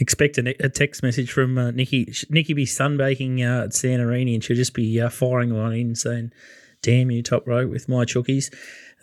Expect 0.00 0.36
a, 0.38 0.64
a 0.64 0.68
text 0.68 1.04
message 1.04 1.30
from 1.30 1.56
uh, 1.56 1.70
Nikki. 1.70 2.12
Nikki 2.28 2.52
be 2.52 2.66
sunbaking 2.66 3.38
uh, 3.40 3.66
at 3.66 3.70
Santorini, 3.70 4.34
and 4.34 4.42
she'll 4.42 4.56
just 4.56 4.74
be 4.74 5.00
uh, 5.00 5.10
firing 5.10 5.56
one 5.56 5.74
in 5.74 5.94
saying, 5.94 6.32
"Damn 6.86 7.10
you, 7.10 7.20
top 7.20 7.44
row 7.48 7.66
with 7.66 7.88
my 7.88 8.04
chookies." 8.04 8.48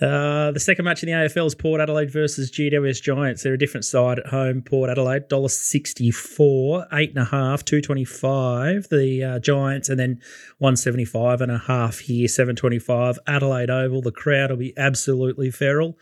Uh, 0.01 0.51
the 0.51 0.59
second 0.59 0.85
match 0.85 1.03
in 1.03 1.07
the 1.07 1.13
AFL 1.13 1.45
is 1.45 1.53
Port 1.53 1.81
Adelaide 1.81 2.09
versus 2.09 2.49
GWS 2.49 3.01
Giants. 3.01 3.43
They're 3.43 3.53
a 3.53 3.57
different 3.57 3.85
side 3.85 4.19
at 4.19 4.27
home. 4.27 4.61
Port 4.61 4.89
Adelaide, 4.89 5.27
dollar 5.27 5.49
sixty 5.49 6.09
four, 6.09 6.87
eight 6.93 7.09
and 7.09 7.19
a 7.19 7.25
half, 7.25 7.65
two 7.65 7.81
twenty 7.81 8.05
five. 8.05 8.87
The 8.89 9.23
uh, 9.23 9.39
Giants, 9.39 9.89
and 9.89 9.99
then 9.99 10.21
one 10.59 10.77
seventy 10.77 11.05
five 11.05 11.41
and 11.41 11.51
a 11.51 11.57
half 11.57 11.99
here, 11.99 12.27
seven 12.27 12.55
twenty 12.55 12.79
five. 12.79 13.19
Adelaide 13.27 13.69
Oval. 13.69 14.01
The 14.01 14.11
crowd 14.11 14.49
will 14.49 14.57
be 14.57 14.73
absolutely 14.77 15.51
feral. 15.51 15.97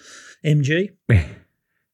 MG. 0.46 0.92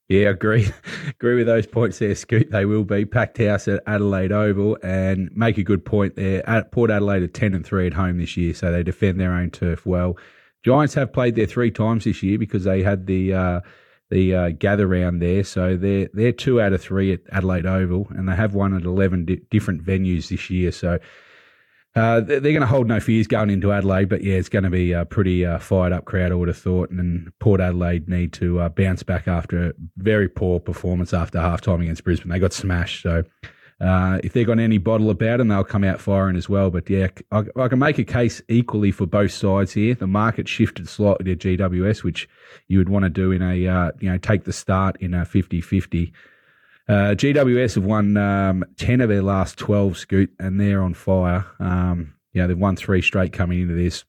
Yeah, 0.08 0.30
agree. 0.30 0.68
agree 1.08 1.36
with 1.36 1.46
those 1.46 1.66
points 1.66 1.98
there, 1.98 2.14
Scoot. 2.14 2.50
They 2.50 2.64
will 2.64 2.84
be 2.84 3.04
packed 3.04 3.38
house 3.38 3.68
at 3.68 3.82
Adelaide 3.86 4.32
Oval, 4.32 4.78
and 4.82 5.30
make 5.36 5.58
a 5.58 5.62
good 5.62 5.84
point 5.84 6.16
there. 6.16 6.48
At 6.48 6.72
Port 6.72 6.90
Adelaide 6.90 7.22
are 7.22 7.28
ten 7.28 7.54
and 7.54 7.64
three 7.64 7.86
at 7.86 7.92
home 7.94 8.18
this 8.18 8.36
year, 8.36 8.54
so 8.54 8.72
they 8.72 8.82
defend 8.82 9.20
their 9.20 9.32
own 9.32 9.50
turf 9.50 9.84
well. 9.84 10.16
Giants 10.64 10.94
have 10.94 11.12
played 11.12 11.36
there 11.36 11.46
three 11.46 11.70
times 11.70 12.04
this 12.04 12.22
year 12.22 12.38
because 12.38 12.64
they 12.64 12.82
had 12.82 13.06
the 13.06 13.34
uh, 13.34 13.60
the 14.10 14.34
uh, 14.34 14.48
gather 14.58 14.86
round 14.86 15.20
there, 15.20 15.44
so 15.44 15.76
they're 15.76 16.08
they're 16.14 16.32
two 16.32 16.58
out 16.60 16.72
of 16.72 16.80
three 16.80 17.12
at 17.12 17.20
Adelaide 17.30 17.66
Oval, 17.66 18.08
and 18.10 18.28
they 18.28 18.34
have 18.34 18.54
won 18.54 18.74
at 18.74 18.84
eleven 18.84 19.26
di- 19.26 19.42
different 19.50 19.84
venues 19.84 20.28
this 20.28 20.48
year. 20.48 20.72
So 20.72 20.98
uh, 21.94 22.20
they're 22.20 22.40
going 22.40 22.60
to 22.60 22.66
hold 22.66 22.86
no 22.86 23.00
fears 23.00 23.26
going 23.26 23.50
into 23.50 23.72
Adelaide, 23.72 24.08
but 24.08 24.22
yeah, 24.22 24.34
it's 24.34 24.48
going 24.48 24.64
to 24.64 24.70
be 24.70 24.92
a 24.92 25.04
pretty 25.04 25.44
uh, 25.44 25.58
fired 25.58 25.92
up 25.92 26.04
crowd, 26.04 26.30
I 26.30 26.34
would 26.34 26.48
have 26.48 26.58
thought. 26.58 26.90
And 26.90 27.32
Port 27.40 27.60
Adelaide 27.60 28.08
need 28.08 28.32
to 28.34 28.60
uh, 28.60 28.68
bounce 28.68 29.02
back 29.02 29.26
after 29.26 29.68
a 29.68 29.72
very 29.96 30.28
poor 30.28 30.60
performance 30.60 31.12
after 31.12 31.40
half 31.40 31.60
time 31.60 31.80
against 31.80 32.04
Brisbane. 32.04 32.30
They 32.30 32.38
got 32.38 32.52
smashed. 32.52 33.02
So 33.02 33.24
uh, 33.80 34.18
if 34.24 34.32
they've 34.32 34.46
got 34.46 34.58
any 34.58 34.78
bottle 34.78 35.08
about 35.10 35.38
them, 35.38 35.48
they'll 35.48 35.64
come 35.64 35.84
out 35.84 36.00
firing 36.00 36.36
as 36.36 36.48
well. 36.48 36.70
But 36.70 36.90
yeah, 36.90 37.08
I, 37.30 37.44
I, 37.56 37.68
can 37.68 37.78
make 37.78 37.98
a 37.98 38.04
case 38.04 38.42
equally 38.48 38.90
for 38.90 39.06
both 39.06 39.32
sides 39.32 39.72
here. 39.72 39.94
The 39.94 40.06
market 40.06 40.48
shifted 40.48 40.88
slightly 40.88 41.34
to 41.34 41.56
GWS, 41.56 42.02
which 42.02 42.28
you 42.66 42.78
would 42.78 42.88
want 42.88 43.04
to 43.04 43.10
do 43.10 43.30
in 43.30 43.40
a, 43.40 43.66
uh, 43.66 43.92
you 44.00 44.10
know, 44.10 44.18
take 44.18 44.44
the 44.44 44.52
start 44.52 44.96
in 45.00 45.14
a 45.14 45.24
50 45.24 45.60
50. 45.60 46.12
Uh, 46.88 47.14
GWS 47.14 47.74
have 47.74 47.84
won 47.84 48.16
um, 48.16 48.64
10 48.76 49.02
of 49.02 49.10
their 49.10 49.22
last 49.22 49.58
12, 49.58 49.98
Scoot, 49.98 50.32
and 50.38 50.58
they're 50.58 50.82
on 50.82 50.94
fire. 50.94 51.44
Um, 51.60 52.14
you 52.32 52.40
know, 52.40 52.48
they've 52.48 52.58
won 52.58 52.76
three 52.76 53.02
straight 53.02 53.32
coming 53.32 53.60
into 53.60 53.74
this. 53.74 54.04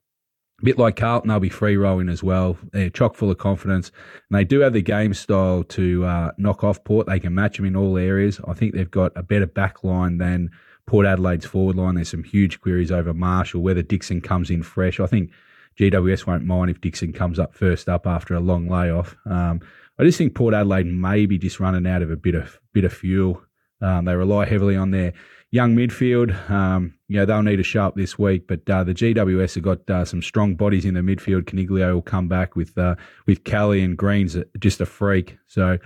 A 0.61 0.65
bit 0.65 0.77
like 0.77 0.95
Carlton, 0.95 1.29
they'll 1.29 1.39
be 1.39 1.49
free 1.49 1.77
rolling 1.77 2.09
as 2.09 2.23
well. 2.23 2.57
They're 2.71 2.89
chock 2.89 3.15
full 3.15 3.31
of 3.31 3.37
confidence. 3.37 3.91
And 4.29 4.37
they 4.37 4.45
do 4.45 4.59
have 4.59 4.73
the 4.73 4.81
game 4.81 5.13
style 5.13 5.63
to 5.65 6.05
uh, 6.05 6.31
knock 6.37 6.63
off 6.63 6.83
Port. 6.83 7.07
They 7.07 7.19
can 7.19 7.33
match 7.33 7.57
them 7.57 7.65
in 7.65 7.75
all 7.75 7.97
areas. 7.97 8.39
I 8.47 8.53
think 8.53 8.73
they've 8.73 8.89
got 8.89 9.11
a 9.15 9.23
better 9.23 9.45
back 9.45 9.83
line 9.83 10.17
than 10.17 10.49
Port 10.85 11.05
Adelaide's 11.05 11.45
forward 11.45 11.75
line. 11.75 11.95
There's 11.95 12.09
some 12.09 12.23
huge 12.23 12.61
queries 12.61 12.91
over 12.91 13.13
Marshall, 13.13 13.61
whether 13.61 13.81
Dixon 13.81 14.21
comes 14.21 14.49
in 14.49 14.63
fresh. 14.63 14.99
I 14.99 15.05
think 15.05 15.31
GWS 15.77 16.25
won't 16.27 16.45
mind 16.45 16.71
if 16.71 16.81
Dixon 16.81 17.13
comes 17.13 17.39
up 17.39 17.53
first 17.53 17.87
up 17.87 18.05
after 18.05 18.33
a 18.33 18.39
long 18.39 18.67
layoff. 18.67 19.15
Um, 19.25 19.61
I 19.97 20.03
just 20.03 20.17
think 20.17 20.33
Port 20.33 20.53
Adelaide 20.53 20.87
may 20.87 21.25
be 21.25 21.37
just 21.37 21.59
running 21.59 21.85
out 21.85 22.01
of 22.01 22.09
a 22.09 22.15
bit 22.15 22.33
of 22.33 22.59
bit 22.73 22.85
of 22.85 22.93
fuel. 22.93 23.41
Um, 23.81 24.05
they 24.05 24.15
rely 24.15 24.45
heavily 24.45 24.75
on 24.75 24.91
their 24.91 25.13
young 25.51 25.75
midfield. 25.75 26.49
Um, 26.49 26.93
you 27.07 27.17
know, 27.17 27.25
they'll 27.25 27.43
need 27.43 27.59
a 27.59 27.63
sharp 27.63 27.95
this 27.95 28.19
week, 28.19 28.47
but 28.47 28.69
uh, 28.69 28.83
the 28.83 28.93
GWS 28.93 29.55
have 29.55 29.63
got 29.63 29.89
uh, 29.89 30.05
some 30.05 30.21
strong 30.21 30.55
bodies 30.55 30.85
in 30.85 30.93
the 30.93 31.01
midfield. 31.01 31.43
Coniglio 31.43 31.93
will 31.93 32.01
come 32.01 32.27
back 32.27 32.55
with 32.55 32.77
uh, 32.77 32.95
with 33.25 33.43
Kelly 33.43 33.81
and 33.81 33.97
Green's 33.97 34.37
just 34.59 34.81
a 34.81 34.85
freak. 34.85 35.37
So 35.47 35.77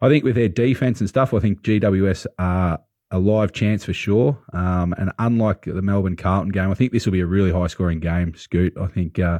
I 0.00 0.08
think 0.08 0.24
with 0.24 0.34
their 0.34 0.48
defense 0.48 1.00
and 1.00 1.08
stuff, 1.08 1.32
I 1.34 1.38
think 1.38 1.62
GWS 1.62 2.26
are 2.38 2.80
a 3.12 3.18
live 3.18 3.52
chance 3.52 3.84
for 3.84 3.92
sure. 3.92 4.38
Um, 4.52 4.94
and 4.98 5.12
unlike 5.18 5.66
the 5.66 5.82
Melbourne 5.82 6.16
Carlton 6.16 6.50
game, 6.50 6.70
I 6.70 6.74
think 6.74 6.92
this 6.92 7.04
will 7.04 7.12
be 7.12 7.20
a 7.20 7.26
really 7.26 7.52
high 7.52 7.66
scoring 7.66 8.00
game, 8.00 8.34
Scoot. 8.34 8.76
I 8.80 8.86
think 8.86 9.18
uh, 9.18 9.38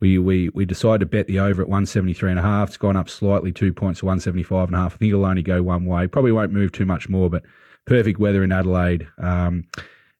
we, 0.00 0.18
we, 0.18 0.50
we 0.50 0.64
decided 0.64 1.00
to 1.00 1.06
bet 1.06 1.26
the 1.26 1.40
over 1.40 1.62
at 1.62 1.68
173 1.68 2.30
and 2.30 2.38
a 2.38 2.42
half. 2.42 2.68
It's 2.68 2.76
gone 2.76 2.96
up 2.96 3.08
slightly, 3.08 3.52
two 3.52 3.72
points 3.72 4.00
to 4.00 4.06
175 4.06 4.68
and 4.68 4.76
a 4.76 4.78
half. 4.78 4.94
I 4.94 4.96
think 4.98 5.10
it'll 5.10 5.24
only 5.24 5.42
go 5.42 5.62
one 5.62 5.86
way. 5.86 6.06
Probably 6.06 6.32
won't 6.32 6.52
move 6.52 6.72
too 6.72 6.86
much 6.86 7.08
more, 7.08 7.30
but 7.30 7.44
perfect 7.86 8.18
weather 8.18 8.44
in 8.44 8.52
Adelaide. 8.52 9.08
Um, 9.18 9.64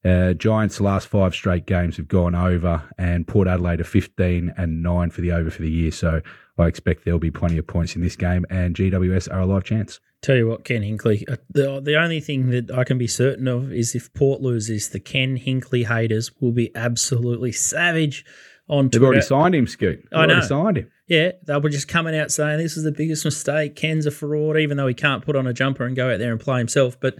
uh, 0.05 0.35
Giants' 0.35 0.81
last 0.81 1.09
five 1.09 1.35
straight 1.35 1.67
games 1.67 1.97
have 1.97 2.09
gone 2.09 2.35
over, 2.35 2.83
and 2.97 3.27
Port 3.27 3.49
Adelaide 3.49 3.81
are 3.81 3.85
15 3.85 4.55
and 4.57 4.83
9 4.83 5.11
for 5.11 5.21
the 5.21 5.33
over 5.33 5.51
for 5.51 5.63
the 5.63 5.71
year. 5.71 5.91
So 5.91 6.23
I 6.59 6.67
expect 6.67 7.05
there'll 7.05 7.19
be 7.19 7.31
plenty 7.31 7.59
of 7.59 7.67
points 7.67 7.97
in 7.97 8.03
this 8.03 8.17
game, 8.17 8.47
and 8.49 8.75
GWS 8.75 9.33
are 9.33 9.41
a 9.41 9.47
live 9.47 9.65
chance. 9.65 10.01
Tell 10.23 10.37
you 10.37 10.49
what, 10.49 10.65
Ken 10.65 10.83
Hinkley, 10.83 11.31
uh, 11.31 11.37
the, 11.51 11.81
the 11.81 11.97
only 11.97 12.21
thing 12.21 12.51
that 12.51 12.71
I 12.71 12.85
can 12.85 12.99
be 12.99 13.07
certain 13.07 13.47
of 13.47 13.73
is 13.73 13.95
if 13.95 14.13
Port 14.15 14.41
loses, 14.41 14.89
the 14.89 15.01
Ken 15.01 15.39
Hinkley 15.39 15.87
haters 15.87 16.31
will 16.41 16.53
be 16.53 16.75
absolutely 16.75 17.53
savage 17.53 18.25
on 18.69 18.87
They've 18.87 18.93
Twitter. 18.93 19.07
already 19.07 19.23
signed 19.23 19.55
him, 19.55 19.67
Scoot. 19.67 19.99
They've 20.11 20.13
I 20.13 20.25
already 20.25 20.35
know. 20.35 20.41
signed 20.47 20.79
him. 20.79 20.91
Yeah, 21.09 21.33
they 21.47 21.57
were 21.59 21.69
just 21.71 21.87
coming 21.89 22.17
out 22.17 22.31
saying 22.33 22.59
this 22.59 22.77
is 22.77 22.83
the 22.85 22.91
biggest 22.93 23.25
mistake. 23.25 23.77
Ken's 23.77 24.07
a 24.07 24.11
fraud, 24.11 24.57
even 24.59 24.77
though 24.77 24.89
he 24.89 24.95
can't 24.95 25.25
put 25.25 25.37
on 25.37 25.47
a 25.47 25.53
jumper 25.53 25.85
and 25.85 25.95
go 25.95 26.13
out 26.13 26.19
there 26.19 26.33
and 26.33 26.41
play 26.41 26.59
himself. 26.59 26.99
But 26.99 27.17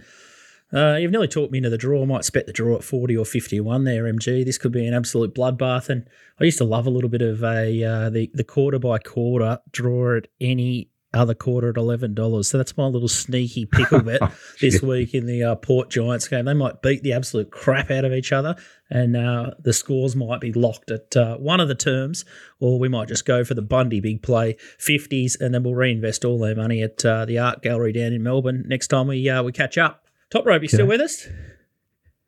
uh, 0.73 0.95
you've 0.99 1.11
nearly 1.11 1.29
talked 1.29 1.53
me 1.53 1.59
into 1.59 1.69
the 1.69 1.77
draw. 1.77 2.01
I 2.01 2.05
might 2.05 2.25
spec 2.25 2.45
the 2.47 2.51
draw 2.53 2.75
at 2.75 2.83
40 2.83 3.15
or 3.15 3.23
51 3.23 3.85
there, 3.85 4.03
MG. 4.03 4.43
This 4.43 4.57
could 4.57 4.73
be 4.73 4.85
an 4.85 4.93
absolute 4.93 5.33
bloodbath. 5.33 5.87
And 5.87 6.05
I 6.39 6.43
used 6.43 6.57
to 6.57 6.65
love 6.65 6.85
a 6.85 6.89
little 6.89 7.09
bit 7.09 7.21
of 7.21 7.41
a 7.43 7.81
uh, 7.83 8.09
the, 8.09 8.29
the 8.33 8.43
quarter 8.43 8.77
by 8.77 8.97
quarter 8.99 9.59
draw 9.71 10.17
at 10.17 10.27
any 10.41 10.89
other 11.13 11.33
quarter 11.33 11.69
at 11.69 11.75
$11. 11.75 12.45
So 12.45 12.57
that's 12.57 12.77
my 12.77 12.85
little 12.85 13.07
sneaky 13.07 13.65
pickle 13.65 14.01
bet 14.01 14.19
Oh, 14.21 14.33
this 14.59 14.81
week 14.81 15.13
in 15.13 15.25
the 15.25 15.43
uh, 15.43 15.55
Port 15.55 15.89
Giants 15.89 16.27
game. 16.27 16.45
They 16.45 16.53
might 16.53 16.81
beat 16.81 17.03
the 17.03 17.13
absolute 17.13 17.51
crap 17.51 17.91
out 17.91 18.05
of 18.05 18.13
each 18.13 18.31
other, 18.31 18.55
and 18.89 19.15
uh, 19.15 19.51
the 19.59 19.73
scores 19.73 20.15
might 20.15 20.41
be 20.41 20.51
locked 20.53 20.91
at 20.91 21.15
uh, 21.15 21.37
one 21.37 21.59
of 21.59 21.67
the 21.67 21.75
terms, 21.75 22.25
or 22.59 22.79
we 22.79 22.89
might 22.89 23.07
just 23.07 23.25
go 23.25 23.43
for 23.43 23.53
the 23.53 23.61
Bundy 23.61 23.99
big 23.99 24.21
play 24.21 24.57
50s, 24.79 25.39
and 25.39 25.53
then 25.53 25.63
we'll 25.63 25.75
reinvest 25.75 26.25
all 26.25 26.39
their 26.39 26.55
money 26.55 26.81
at 26.81 27.03
uh, 27.05 27.25
the 27.25 27.39
Art 27.39 27.61
Gallery 27.61 27.93
down 27.93 28.13
in 28.13 28.23
Melbourne 28.23 28.63
next 28.67 28.87
time 28.87 29.07
we 29.07 29.29
uh, 29.29 29.43
we 29.43 29.51
catch 29.51 29.77
up. 29.77 30.05
Top 30.29 30.45
rope, 30.45 30.61
you 30.61 30.67
still 30.67 30.87
with 30.87 31.01
us? 31.01 31.27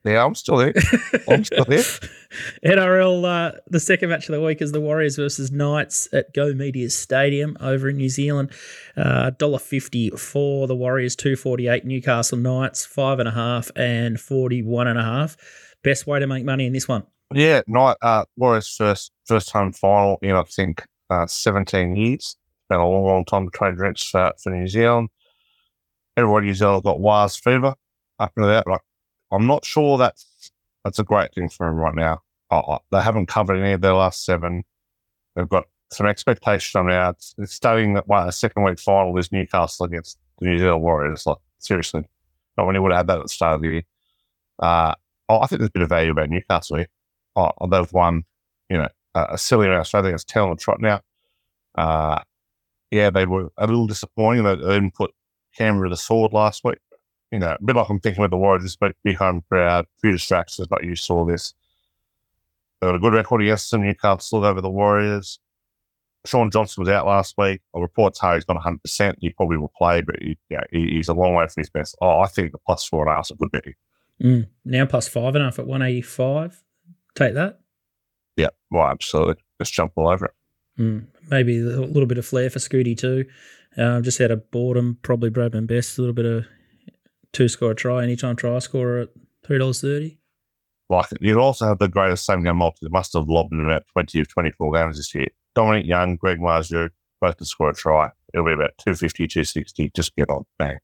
Yeah, 0.06 0.24
I'm 0.24 0.34
still 0.34 0.58
there. 0.58 0.74
I'm 1.28 1.44
still 1.44 1.66
there. 1.66 1.84
NRL, 2.66 3.26
uh, 3.26 3.58
the 3.68 3.82
second 3.82 4.10
match 4.10 4.30
of 4.30 4.34
the 4.34 4.42
week 4.42 4.62
is 4.62 4.72
the 4.72 4.80
Warriors 4.80 5.18
versus 5.18 5.52
Knights 5.52 6.08
at 6.14 6.34
Go 6.34 6.54
Media 6.54 6.90
Stadium 6.90 7.58
over 7.60 7.90
in 7.90 7.98
New 7.98 8.08
Zealand. 8.08 8.52
Uh, 8.96 9.32
$1.50 9.32 10.18
for 10.18 10.68
the 10.68 10.76
Warriors, 10.76 11.18
two 11.18 11.36
forty 11.36 11.68
eight. 11.68 11.84
Newcastle 11.84 12.38
Knights, 12.38 12.86
five 12.86 13.20
and 13.20 13.28
a 13.28 13.32
half 13.32 13.70
and 13.76 14.20
forty 14.20 14.64
one 14.64 14.88
and 14.88 14.98
a 14.98 15.04
half. 15.04 15.36
Best 15.84 16.08
way 16.08 16.20
to 16.20 16.28
make 16.28 16.46
money 16.46 16.66
in 16.66 16.72
this 16.72 16.88
one. 16.88 17.04
Yeah, 17.34 17.62
night 17.68 17.98
uh 18.02 18.26
Warriors 18.38 18.74
first 18.76 19.12
first 19.26 19.52
home 19.52 19.74
final 19.74 20.18
in 20.22 20.32
I 20.32 20.44
think 20.44 20.86
uh, 21.10 21.28
seventeen 21.28 21.96
years. 21.96 22.38
Been 22.70 22.80
a 22.80 22.88
long, 22.88 23.04
long 23.04 23.26
time 23.26 23.50
to 23.50 23.52
trade 23.58 23.76
drinks 23.76 24.04
for, 24.04 24.32
for 24.42 24.52
New 24.52 24.68
Zealand. 24.68 25.10
Everybody 26.16 26.46
in 26.46 26.50
New 26.50 26.54
Zealand 26.54 26.84
got 26.84 27.00
Wars 27.00 27.36
fever 27.36 27.74
up 28.20 28.32
into 28.38 28.48
that. 28.48 28.68
Like 28.68 28.82
I'm 29.32 29.48
not 29.48 29.66
sure 29.66 29.98
that's 29.98 30.52
that's 30.84 31.00
a 31.00 31.04
great 31.04 31.34
thing 31.34 31.50
for 31.50 31.68
them 31.68 31.76
right 31.76 31.96
now. 31.96 32.22
They 32.92 33.02
haven't 33.02 33.28
covered 33.28 33.58
any 33.58 33.74
of 33.74 33.82
their 33.82 33.94
last 33.94 34.26
seven. 34.26 34.64
They've 35.36 35.48
got 35.48 35.66
some 35.92 36.08
expectation 36.08 36.80
on 36.80 36.88
now. 36.88 37.10
It's, 37.10 37.36
it's 37.38 37.54
studying 37.54 37.94
that 37.94 38.08
one 38.08 38.28
a 38.28 38.32
second 38.32 38.64
week 38.64 38.80
final 38.80 39.16
is 39.18 39.32
Newcastle 39.32 39.86
against 39.86 40.18
the 40.40 40.48
New 40.48 40.58
Zealand 40.58 40.82
Warriors. 40.82 41.26
Like 41.26 41.38
seriously, 41.60 42.06
not 42.58 42.66
when 42.66 42.76
you 42.76 42.82
would 42.82 42.92
have 42.92 43.00
had 43.00 43.08
that 43.08 43.18
at 43.18 43.24
the 43.24 43.30
start 43.30 43.56
of 43.56 43.62
the 43.62 43.68
year. 43.68 43.84
Uh, 44.58 44.96
oh, 45.28 45.42
I 45.42 45.48
think 45.48 45.60
there's 45.60 45.70
a 45.70 45.74
bit 45.74 45.84
of 45.84 45.90
value 45.90 46.12
about 46.12 46.30
Newcastle 46.30 46.78
here 46.78 46.88
oh, 47.36 47.68
they've 47.68 47.94
won, 47.94 48.24
you 48.70 48.78
know, 48.78 48.88
a, 49.16 49.28
a 49.32 49.38
silly. 49.38 49.68
So 49.84 50.00
I 50.00 50.02
think 50.02 50.14
it's 50.14 50.24
Tell 50.24 50.50
and 50.50 50.60
Trot 50.60 50.82
now. 50.82 51.02
Uh, 51.76 52.20
yeah, 52.92 53.10
they 53.10 53.26
were 53.26 53.50
a 53.58 53.68
little 53.68 53.88
disappointing. 53.88 54.44
They 54.44 54.56
didn't 54.56 54.96
put 54.96 55.12
Canberra 55.56 55.90
to 55.90 55.94
the 55.94 55.98
sword 55.98 56.34
last 56.34 56.64
week. 56.64 56.80
You 57.32 57.40
know, 57.40 57.56
a 57.60 57.64
bit 57.64 57.76
like 57.76 57.90
I'm 57.90 58.00
thinking 58.00 58.22
with 58.22 58.32
the 58.32 58.38
Warriors 58.38 58.76
but 58.76 58.96
home 59.18 59.44
crowd, 59.50 59.86
few 60.02 60.12
distractions, 60.12 60.68
but 60.68 60.84
you 60.84 60.96
saw 60.96 61.26
this. 61.26 61.54
They 62.82 62.88
got 62.88 62.96
a 62.96 63.00
good 63.00 63.14
record 63.14 63.42
against 63.42 63.70
them. 63.72 63.84
Newcastle 63.84 64.44
over 64.46 64.62
the 64.62 64.70
Warriors. 64.70 65.40
Shaun 66.26 66.52
Johnson 66.52 66.82
was 66.82 66.90
out 66.90 67.06
last 67.06 67.36
week. 67.38 67.62
A 67.76 67.78
I 67.78 67.82
reports 67.82 68.20
Harry's 68.20 68.48
not 68.48 68.58
100%. 68.58 69.16
He 69.20 69.30
probably 69.30 69.58
will 69.58 69.72
play, 69.78 70.02
but 70.02 70.16
he, 70.22 70.38
yeah, 70.50 70.64
he, 70.72 70.88
he's 70.88 71.08
a 71.08 71.14
long 71.14 71.34
way 71.34 71.48
from 71.48 71.62
his 71.62 71.70
best. 71.70 71.96
Oh, 72.02 72.20
I 72.20 72.28
think 72.28 72.52
the 72.52 72.58
plus 72.58 72.86
four 72.86 73.04
and 73.04 73.12
a 73.12 73.16
half 73.16 73.28
is 73.28 73.32
a 73.32 73.36
good 73.36 73.52
bet. 73.52 73.64
Mm. 74.22 74.48
Now 74.66 74.86
plus 74.86 75.08
five 75.08 75.36
and 75.36 75.44
a 75.44 75.46
half 75.46 75.60
at 75.60 75.68
185. 75.68 76.62
Take 77.16 77.36
that. 77.36 77.60
Yeah, 78.36 78.50
well, 78.70 78.88
absolutely. 78.88 79.36
Just 79.60 79.74
jump 79.74 79.94
all 79.96 80.10
over 80.10 80.26
it. 80.26 80.32
Mm. 80.78 81.08
Maybe 81.30 81.60
a 81.60 81.82
little 81.82 82.06
bit 82.06 82.18
of 82.18 82.26
flair 82.26 82.50
for 82.50 82.60
Scooty 82.60 82.98
too. 82.98 83.26
Um, 83.78 84.04
just 84.04 84.20
out 84.20 84.32
of 84.32 84.50
boredom, 84.52 84.98
probably 85.02 85.30
Bradman 85.30 85.68
Best, 85.68 85.98
a 85.98 86.02
little 86.02 86.14
bit 86.14 86.26
of 86.26 86.46
two 87.34 87.48
score 87.48 87.72
a 87.72 87.76
try, 87.76 88.04
anytime 88.04 88.36
try 88.36 88.60
scorer 88.60 89.02
at 89.02 89.10
$3.30. 89.48 90.18
Like 90.90 91.12
it. 91.12 91.20
You 91.22 91.40
also 91.40 91.68
have 91.68 91.80
the 91.80 91.88
greatest 91.88 92.26
same 92.26 92.44
game 92.44 92.58
multi. 92.58 92.80
They 92.82 92.90
must 92.90 93.14
have 93.14 93.28
lobbed 93.28 93.54
in 93.54 93.64
about 93.64 93.84
20 93.94 94.22
of 94.22 94.28
24 94.28 94.74
games 94.74 94.98
this 94.98 95.14
year. 95.14 95.28
Dominic 95.54 95.86
Young, 95.86 96.16
Greg 96.16 96.40
Marzhew, 96.40 96.90
both 97.22 97.38
to 97.38 97.46
score 97.46 97.70
a 97.70 97.74
try. 97.74 98.10
It'll 98.34 98.46
be 98.46 98.54
about 98.54 98.78
250, 98.80 99.28
260. 99.28 99.92
Just 99.96 100.16
get 100.16 100.30
on. 100.30 100.46
Bang. 100.58 100.80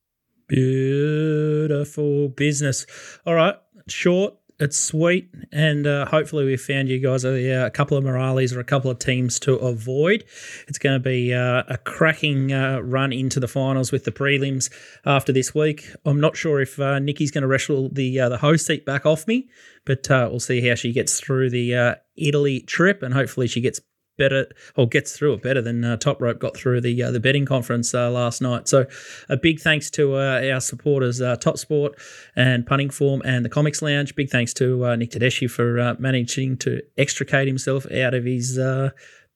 Beautiful 0.48 2.30
business. 2.30 2.86
All 3.26 3.34
right. 3.34 3.56
Short, 3.88 4.36
it's 4.60 4.78
sweet, 4.78 5.30
and 5.52 5.86
uh, 5.86 6.06
hopefully 6.06 6.46
we 6.46 6.56
found 6.56 6.88
you 6.88 7.00
guys 7.00 7.26
a, 7.26 7.66
a, 7.66 7.70
couple 7.70 7.98
of 7.98 8.06
Morales 8.06 8.54
or 8.54 8.62
a 8.62 8.64
couple 8.64 8.90
of 8.90 9.00
teams 9.00 9.38
to 9.42 9.56
avoid. 9.56 10.24
It's 10.68 10.78
going 10.78 10.96
to 10.96 11.04
be 11.04 11.34
uh, 11.34 11.64
a 11.68 11.78
cracking 11.78 12.54
uh, 12.54 12.80
run 12.80 13.12
into 13.12 13.42
the 13.42 13.50
finals 13.50 13.92
with 13.92 14.06
the 14.06 14.14
prelims 14.14 14.72
after 15.06 15.34
this 15.34 15.54
week. 15.54 15.92
I'm 16.06 16.22
not 16.22 16.38
sure 16.38 16.62
if 16.62 16.80
uh, 16.80 17.00
Nikki's 17.00 17.32
going 17.32 17.42
to 17.42 17.48
wrestle 17.48 17.90
the 17.90 18.20
uh, 18.20 18.30
the 18.30 18.38
host 18.38 18.66
seat 18.66 18.86
back 18.86 19.06
off 19.06 19.28
me, 19.28 19.50
but 19.86 20.10
uh, 20.10 20.28
we'll 20.30 20.40
see 20.40 20.66
how 20.66 20.76
she 20.76 20.94
gets 20.94 21.20
through 21.20 21.50
the 21.50 21.98
Italy 22.16 22.62
trip, 22.62 23.04
and 23.04 23.14
hopefully 23.14 23.48
she 23.48 23.60
gets 23.60 23.82
better 24.18 24.48
or 24.76 24.88
gets 24.88 25.18
through 25.18 25.34
it 25.34 25.42
better 25.42 25.62
than 25.62 25.84
uh, 25.84 25.98
Top 25.98 26.22
Rope 26.22 26.40
got 26.40 26.56
through 26.56 26.82
the 26.82 27.02
uh, 27.04 27.12
the 27.12 27.20
betting 27.20 27.46
conference 27.46 27.94
uh, 27.94 28.10
last 28.10 28.42
night. 28.42 28.68
So 28.68 28.86
a 29.30 29.38
big 29.38 29.60
thanks 29.60 29.90
to 29.92 30.16
uh, 30.16 30.50
our 30.52 30.62
supporters, 30.62 31.22
uh, 31.22 31.36
Top 31.38 31.58
Sport 31.58 31.94
and 32.36 32.66
Punting 32.66 32.90
Form 32.90 33.22
and 33.26 33.44
the 33.44 33.50
Comics 33.50 33.82
Lounge. 33.82 34.16
Big 34.16 34.30
thanks 34.30 34.54
to 34.56 34.86
uh, 34.86 34.96
Nick 34.96 35.12
Tedeschi 35.12 35.50
for 35.50 35.96
managing 36.00 36.58
to 36.58 36.82
extricate 36.98 37.48
himself 37.48 37.90
out 37.92 38.14
of 38.14 38.26
his 38.26 38.58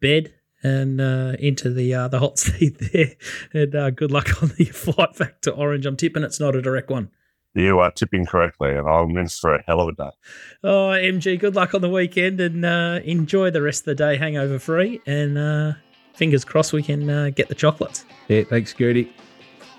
bed. 0.02 0.34
And 0.62 1.00
into 1.39 1.74
the 1.74 1.92
the 2.12 2.20
hot 2.20 2.38
seat 2.39 2.78
there, 2.92 3.15
and 3.54 3.96
good 3.96 4.12
luck 4.12 4.44
on 4.44 4.52
the 4.58 4.65
flight 4.74 5.18
back 5.18 5.39
to 5.44 5.54
Orange. 5.54 5.86
I'm 5.86 5.96
tipping 5.96 6.24
it's 6.24 6.42
not 6.42 6.54
a 6.54 6.62
direct 6.62 6.89
one. 6.89 7.12
You 7.56 7.80
are 7.80 7.92
tipping 7.92 8.26
correctly, 8.26 8.76
and 8.76 8.88
I'm 8.88 9.18
in 9.18 9.28
for 9.28 9.56
a 9.56 9.64
hell 9.66 9.82
of 9.82 9.90
a 9.90 9.92
day. 9.94 10.10
Oh, 10.64 10.90
MG, 10.90 11.40
good 11.40 11.56
luck 11.56 11.74
on 11.74 11.82
the 11.82 11.90
weekend 11.90 12.40
and 12.40 12.64
uh, 12.64 13.00
enjoy 13.04 13.50
the 13.50 13.62
rest 13.62 13.82
of 13.82 13.86
the 13.86 13.96
day 13.96 14.18
hangover 14.18 14.60
free. 14.60 15.02
And 15.08 15.38
uh, 15.38 15.74
fingers 16.14 16.46
crossed 16.46 16.74
we 16.74 16.84
can 16.84 17.10
uh, 17.10 17.32
get 17.32 17.50
the 17.50 17.56
chocolates. 17.56 18.06
Yeah, 18.28 18.44
thanks, 18.44 18.74
Gertie. 18.74 19.12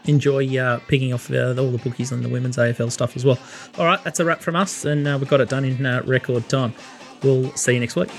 Enjoy 0.07 0.59
uh, 0.59 0.81
picking 0.89 1.13
off 1.13 1.31
uh, 1.31 1.55
all 1.59 1.71
the 1.71 1.79
bookies 1.79 2.11
and 2.11 2.25
the 2.25 2.29
women's 2.29 2.57
AFL 2.57 2.91
stuff 2.91 3.17
as 3.17 3.25
well. 3.25 3.39
All 3.79 3.85
right, 3.85 4.03
that's 4.03 4.19
a 4.19 4.25
wrap 4.25 4.41
from 4.41 4.57
us, 4.57 4.85
and 4.85 5.07
uh, 5.07 5.19
we 5.21 5.27
got 5.27 5.41
it 5.41 5.49
done 5.49 5.65
in 5.65 5.83
record 6.07 6.49
time. 6.49 6.75
We'll 7.23 7.53
see 7.53 7.75
you 7.75 7.81
next 7.81 7.97
week. 7.97 8.11